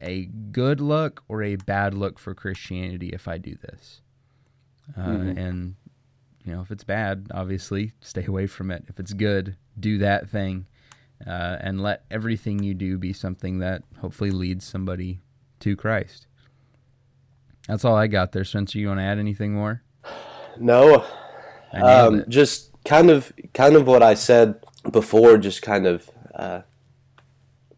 a 0.02 0.26
good 0.26 0.82
look 0.82 1.24
or 1.28 1.44
a 1.44 1.56
bad 1.56 1.94
look 1.94 2.20
for 2.20 2.34
Christianity 2.34 3.10
if 3.10 3.28
I 3.28 3.38
do 3.38 3.56
this? 3.56 4.02
Uh, 4.98 5.02
mm-hmm. 5.02 5.38
And, 5.38 5.76
you 6.44 6.54
know, 6.54 6.62
if 6.62 6.72
it's 6.72 6.84
bad, 6.84 7.28
obviously 7.34 7.94
stay 8.02 8.26
away 8.26 8.48
from 8.48 8.70
it. 8.70 8.84
If 8.88 9.00
it's 9.00 9.14
good, 9.14 9.56
do 9.80 9.98
that 10.00 10.30
thing. 10.30 10.66
Uh, 11.26 11.58
and 11.62 11.82
let 11.82 12.04
everything 12.12 12.62
you 12.62 12.74
do 12.74 12.98
be 12.98 13.14
something 13.14 13.60
that 13.60 13.84
hopefully 14.02 14.32
leads 14.32 14.66
somebody 14.66 15.22
to 15.62 15.76
Christ. 15.76 16.28
That's 17.68 17.86
all 17.86 17.96
I 17.96 18.08
got 18.08 18.34
there, 18.34 18.44
Spencer. 18.44 18.78
You 18.78 18.90
want 18.90 19.00
to 19.00 19.06
add 19.06 19.20
anything 19.20 19.54
more? 19.54 19.84
No, 20.60 21.04
um, 21.74 22.26
just 22.30 22.70
kind 22.86 23.10
of 23.10 23.34
kind 23.56 23.76
of 23.76 23.88
what 23.88 24.04
I 24.04 24.14
said 24.14 24.64
before, 24.92 25.38
just 25.40 25.64
kind 25.64 25.88
of 25.88 26.12
uh, 26.36 26.62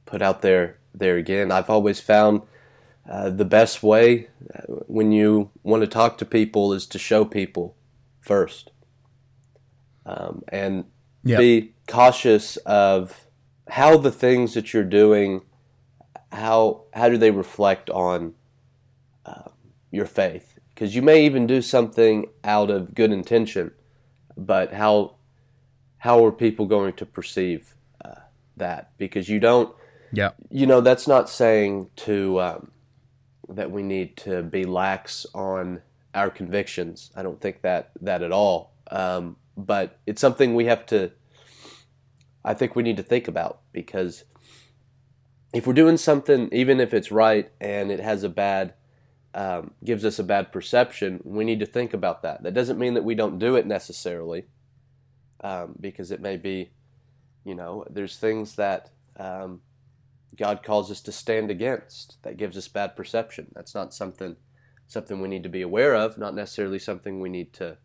put 0.06 0.22
out 0.22 0.42
there 0.42 0.78
there 0.94 1.18
again. 1.18 1.52
I've 1.52 1.70
always 1.70 2.00
found 2.00 2.42
uh, 3.10 3.30
the 3.30 3.46
best 3.46 3.84
way 3.84 4.30
uh, 4.54 4.62
when 4.88 5.12
you 5.12 5.52
want 5.64 5.82
to 5.82 5.88
talk 5.88 6.18
to 6.20 6.26
people 6.26 6.74
is 6.74 6.88
to 6.88 7.00
show 7.00 7.26
people 7.26 7.76
first, 8.22 8.72
um, 10.06 10.44
and 10.48 10.86
yep. 11.24 11.40
be 11.40 11.74
cautious 11.88 12.58
of 12.58 13.28
how 13.70 13.98
the 13.98 14.12
things 14.12 14.54
that 14.54 14.74
you're 14.74 14.84
doing 14.84 15.42
how 16.32 16.84
how 16.94 17.08
do 17.08 17.18
they 17.18 17.32
reflect 17.32 17.90
on 17.90 18.34
uh, 19.26 19.50
your 19.92 20.06
faith 20.06 20.60
because 20.74 20.96
you 20.96 21.02
may 21.02 21.26
even 21.26 21.48
do 21.48 21.62
something 21.62 22.28
out 22.44 22.70
of 22.70 22.94
good 22.94 23.12
intention 23.12 23.72
but 24.36 24.74
how 24.74 25.16
how 26.06 26.24
are 26.24 26.32
people 26.32 26.68
going 26.68 26.94
to 26.94 27.04
perceive 27.04 27.74
uh, 28.04 28.22
that? 28.58 28.92
Because 29.00 29.28
you 29.28 29.40
don't, 29.40 29.76
yeah, 30.16 30.32
you 30.50 30.66
know, 30.66 30.82
that's 30.82 31.08
not 31.08 31.30
saying 31.30 31.90
to 31.98 32.40
um, 32.42 32.72
that 33.50 33.72
we 33.72 33.84
need 33.84 34.18
to 34.18 34.44
be 34.44 34.66
lax 34.66 35.26
on 35.34 35.82
our 36.14 36.30
convictions. 36.30 37.12
I 37.16 37.24
don't 37.24 37.40
think 37.40 37.62
that 37.62 37.92
that 38.02 38.22
at 38.22 38.32
all. 38.32 38.72
Um, 38.90 39.38
but 39.58 40.00
it's 40.06 40.22
something 40.22 40.56
we 40.56 40.66
have 40.66 40.86
to. 40.88 41.12
I 42.44 42.54
think 42.54 42.76
we 42.76 42.84
need 42.84 42.98
to 42.98 43.04
think 43.04 43.28
about 43.28 43.62
because 43.72 44.24
if 45.54 45.66
we're 45.66 45.74
doing 45.74 45.98
something, 45.98 46.50
even 46.52 46.80
if 46.80 46.94
it's 46.94 47.12
right 47.12 47.50
and 47.60 47.92
it 47.92 48.00
has 48.00 48.24
a 48.24 48.30
bad 48.30 48.74
um, 49.36 49.72
gives 49.84 50.06
us 50.06 50.18
a 50.18 50.24
bad 50.24 50.52
perception, 50.54 51.20
we 51.26 51.44
need 51.44 51.60
to 51.60 51.66
think 51.66 51.94
about 51.94 52.22
that. 52.24 52.44
That 52.44 52.54
doesn't 52.54 52.80
mean 52.80 52.94
that 52.94 53.04
we 53.04 53.16
don't 53.16 53.38
do 53.38 53.58
it 53.58 53.68
necessarily, 53.68 54.46
um, 55.42 55.76
because 55.80 56.10
it 56.12 56.22
may 56.22 56.38
be, 56.38 56.72
you 57.44 57.54
know, 57.54 57.86
there's 57.90 58.18
things 58.18 58.56
that 58.56 58.92
um, 59.18 59.60
God 60.38 60.64
calls 60.64 60.92
us 60.92 61.02
to 61.02 61.12
stand 61.12 61.50
against 61.52 62.22
that 62.24 62.38
gives 62.38 62.58
us 62.58 62.68
bad 62.68 62.96
perception. 62.96 63.52
That's 63.54 63.76
not 63.76 63.94
something 63.94 64.36
something 64.88 65.20
we 65.22 65.28
need 65.28 65.44
to 65.44 65.50
be 65.50 65.62
aware 65.62 65.96
of, 65.96 66.18
not 66.18 66.36
necessarily 66.36 66.80
something 66.80 67.20
we 67.20 67.30
need 67.30 67.54
to 67.54 67.78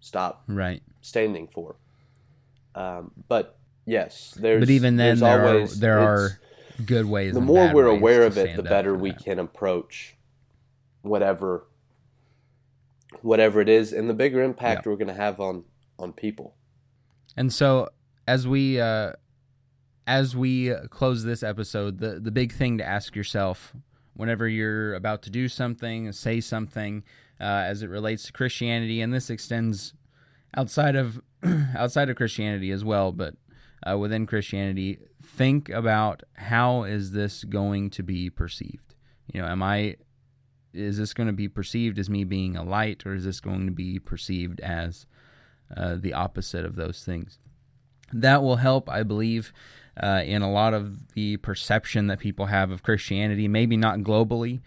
stop 0.00 0.44
right 0.46 0.82
standing 1.00 1.48
for. 1.48 1.76
Um, 2.74 3.12
but 3.28 3.58
yes, 3.86 4.34
there's. 4.38 4.60
But 4.60 4.70
even 4.70 4.96
then, 4.96 5.18
there 5.18 5.46
always, 5.46 5.76
are 5.76 5.80
there 5.80 5.98
are 5.98 6.40
good 6.84 7.06
ways. 7.06 7.34
The 7.34 7.40
more 7.40 7.72
we're 7.74 7.86
aware 7.86 8.24
of 8.24 8.38
it, 8.38 8.56
the 8.56 8.62
better 8.62 8.94
we 8.94 9.10
that. 9.10 9.24
can 9.24 9.38
approach 9.38 10.16
whatever 11.02 11.66
whatever 13.22 13.60
it 13.60 13.68
is 13.68 13.92
and 13.92 14.08
the 14.08 14.14
bigger 14.14 14.42
impact 14.42 14.84
yeah. 14.84 14.90
we're 14.90 14.96
going 14.96 15.08
to 15.08 15.14
have 15.14 15.40
on 15.40 15.64
on 15.98 16.12
people 16.12 16.54
and 17.36 17.52
so 17.52 17.88
as 18.26 18.46
we 18.46 18.80
uh 18.80 19.12
as 20.06 20.34
we 20.36 20.74
close 20.90 21.24
this 21.24 21.42
episode 21.42 21.98
the 21.98 22.20
the 22.20 22.30
big 22.30 22.52
thing 22.52 22.78
to 22.78 22.86
ask 22.86 23.14
yourself 23.14 23.74
whenever 24.14 24.48
you're 24.48 24.94
about 24.94 25.22
to 25.22 25.30
do 25.30 25.48
something 25.48 26.10
say 26.12 26.40
something 26.40 27.02
uh, 27.40 27.44
as 27.44 27.82
it 27.82 27.88
relates 27.88 28.24
to 28.24 28.32
christianity 28.32 29.00
and 29.00 29.12
this 29.12 29.30
extends 29.30 29.94
outside 30.56 30.96
of 30.96 31.20
outside 31.76 32.08
of 32.10 32.16
christianity 32.16 32.70
as 32.70 32.84
well 32.84 33.12
but 33.12 33.34
uh, 33.88 33.96
within 33.96 34.26
christianity 34.26 34.98
think 35.22 35.68
about 35.68 36.22
how 36.34 36.82
is 36.82 37.12
this 37.12 37.44
going 37.44 37.88
to 37.88 38.02
be 38.02 38.28
perceived 38.28 38.94
you 39.32 39.40
know 39.40 39.46
am 39.46 39.62
i 39.62 39.96
is 40.72 40.98
this 40.98 41.14
going 41.14 41.26
to 41.26 41.32
be 41.32 41.48
perceived 41.48 41.98
as 41.98 42.08
me 42.08 42.24
being 42.24 42.56
a 42.56 42.62
light, 42.62 43.04
or 43.04 43.14
is 43.14 43.24
this 43.24 43.40
going 43.40 43.66
to 43.66 43.72
be 43.72 43.98
perceived 43.98 44.60
as 44.60 45.06
uh, 45.76 45.96
the 45.96 46.12
opposite 46.12 46.64
of 46.64 46.76
those 46.76 47.02
things? 47.04 47.38
That 48.12 48.42
will 48.42 48.56
help, 48.56 48.88
I 48.88 49.02
believe, 49.02 49.52
uh, 50.02 50.22
in 50.24 50.42
a 50.42 50.50
lot 50.50 50.74
of 50.74 51.12
the 51.14 51.36
perception 51.38 52.06
that 52.08 52.18
people 52.18 52.46
have 52.46 52.70
of 52.70 52.82
Christianity. 52.82 53.48
Maybe 53.48 53.76
not 53.76 54.00
globally, 54.00 54.60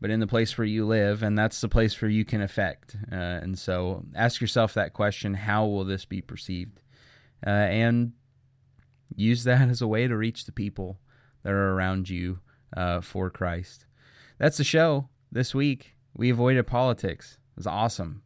but 0.00 0.10
in 0.10 0.20
the 0.20 0.26
place 0.26 0.56
where 0.56 0.66
you 0.66 0.86
live, 0.86 1.22
and 1.22 1.38
that's 1.38 1.60
the 1.60 1.68
place 1.68 2.00
where 2.00 2.10
you 2.10 2.24
can 2.24 2.40
affect. 2.40 2.96
Uh, 3.10 3.14
and 3.14 3.58
so, 3.58 4.04
ask 4.14 4.40
yourself 4.40 4.74
that 4.74 4.92
question: 4.92 5.34
How 5.34 5.66
will 5.66 5.84
this 5.84 6.04
be 6.04 6.20
perceived? 6.20 6.80
Uh, 7.46 7.50
and 7.50 8.12
use 9.14 9.44
that 9.44 9.68
as 9.68 9.80
a 9.80 9.88
way 9.88 10.06
to 10.06 10.16
reach 10.16 10.44
the 10.44 10.52
people 10.52 10.98
that 11.42 11.52
are 11.52 11.72
around 11.72 12.08
you 12.08 12.40
uh, 12.76 13.00
for 13.00 13.30
Christ. 13.30 13.86
That's 14.38 14.56
the 14.56 14.64
show 14.64 15.08
this 15.32 15.54
week 15.54 15.94
we 16.14 16.30
avoided 16.30 16.66
politics. 16.66 17.38
It 17.56 17.60
was 17.60 17.66
awesome. 17.66 18.22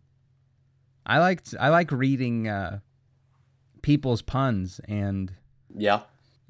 I 1.06 1.18
liked 1.18 1.54
I 1.60 1.68
like 1.68 1.92
reading 1.92 2.48
uh, 2.48 2.80
people's 3.82 4.22
puns 4.22 4.80
and 4.88 5.32
yeah, 5.76 6.02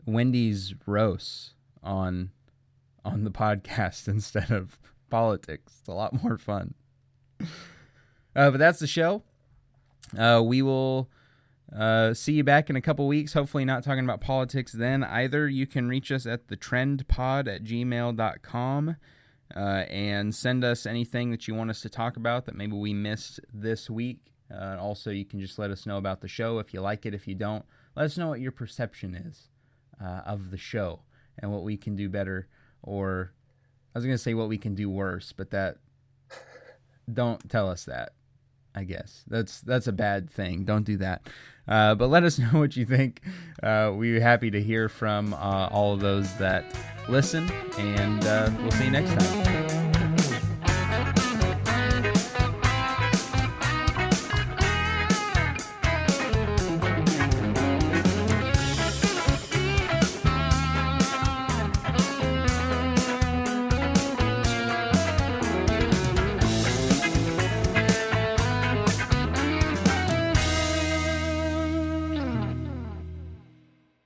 Wendy's 0.07 0.75
roasts 0.87 1.55
on 1.83 2.31
on 3.05 3.25
the 3.25 3.31
podcast 3.31 4.09
instead 4.09 4.51
of 4.51 4.79
politics. 5.11 5.75
It's 5.81 5.89
a 5.89 5.93
lot 5.93 6.23
more 6.23 6.39
fun. 6.39 6.75
Uh, 7.41 8.51
but 8.51 8.59
that's 8.59 8.79
the 8.79 8.87
show. 8.87 9.23
Uh, 10.17 10.43
we 10.45 10.63
will 10.63 11.09
uh, 11.77 12.15
see 12.15 12.35
you 12.35 12.45
back 12.45 12.71
in 12.71 12.77
a 12.77 12.81
couple 12.81 13.07
weeks. 13.07 13.33
Hopefully, 13.33 13.65
not 13.65 13.85
talking 13.85 14.05
about 14.05 14.21
politics 14.21 14.73
then 14.73 15.05
either. 15.05 15.49
You 15.49 15.67
can 15.67 15.89
reach 15.89 16.11
us 16.11 16.27
at 16.27 16.49
the 16.49 16.57
trendpod 16.57 17.53
at 17.53 17.65
gmail.com 17.65 18.97
uh, 19.55 19.59
and 19.59 20.35
send 20.35 20.65
us 20.65 20.87
anything 20.87 21.31
that 21.31 21.47
you 21.47 21.55
want 21.55 21.71
us 21.71 21.81
to 21.83 21.89
talk 21.89 22.17
about 22.17 22.47
that 22.47 22.57
maybe 22.57 22.77
we 22.77 22.93
missed 22.93 23.41
this 23.53 23.89
week. 23.89 24.33
Uh, 24.53 24.77
also, 24.79 25.11
you 25.11 25.25
can 25.25 25.41
just 25.41 25.59
let 25.59 25.71
us 25.71 25.87
know 25.87 25.97
about 25.97 26.21
the 26.21 26.29
show 26.29 26.59
if 26.59 26.75
you 26.75 26.81
like 26.81 27.07
it. 27.07 27.15
If 27.15 27.27
you 27.27 27.35
don't, 27.35 27.65
let 27.97 28.05
us 28.05 28.19
know 28.19 28.29
what 28.29 28.41
your 28.41 28.53
perception 28.53 29.15
is 29.15 29.49
uh, 30.03 30.23
of 30.27 30.51
the 30.51 30.57
show 30.57 31.01
and 31.39 31.53
what 31.53 31.63
we 31.63 31.77
can 31.77 31.97
do 31.97 32.09
better. 32.09 32.49
Or 32.83 33.33
I 33.95 33.99
was 33.99 34.05
going 34.05 34.17
to 34.17 34.23
say 34.23 34.35
what 34.35 34.49
we 34.49 34.59
can 34.59 34.75
do 34.75 34.91
worse, 34.91 35.33
but 35.33 35.51
that 35.51 35.79
don't 37.13 37.49
tell 37.51 37.69
us 37.69 37.85
that. 37.85 38.13
I 38.77 38.83
guess 38.83 39.23
that's 39.29 39.61
that's 39.61 39.87
a 39.87 39.93
bad 39.93 40.29
thing. 40.29 40.65
Don't 40.65 40.83
do 40.83 40.97
that. 40.97 41.29
Uh, 41.67 41.95
but 41.95 42.09
let 42.09 42.25
us 42.25 42.39
know 42.41 42.59
what 42.59 42.77
you 42.77 42.85
think. 42.85 43.21
Uh, 43.63 43.93
we're 43.95 44.21
happy 44.21 44.51
to 44.51 44.61
hear 44.61 44.89
from 44.89 45.33
uh, 45.33 45.69
all 45.71 45.95
of 45.95 46.01
those 46.01 46.35
that 46.39 46.65
listen, 47.09 47.51
and 47.79 48.25
uh, 48.27 48.51
we'll 48.59 48.73
see 48.73 48.87
you 48.87 48.91
next 48.91 49.11
time. 49.11 49.54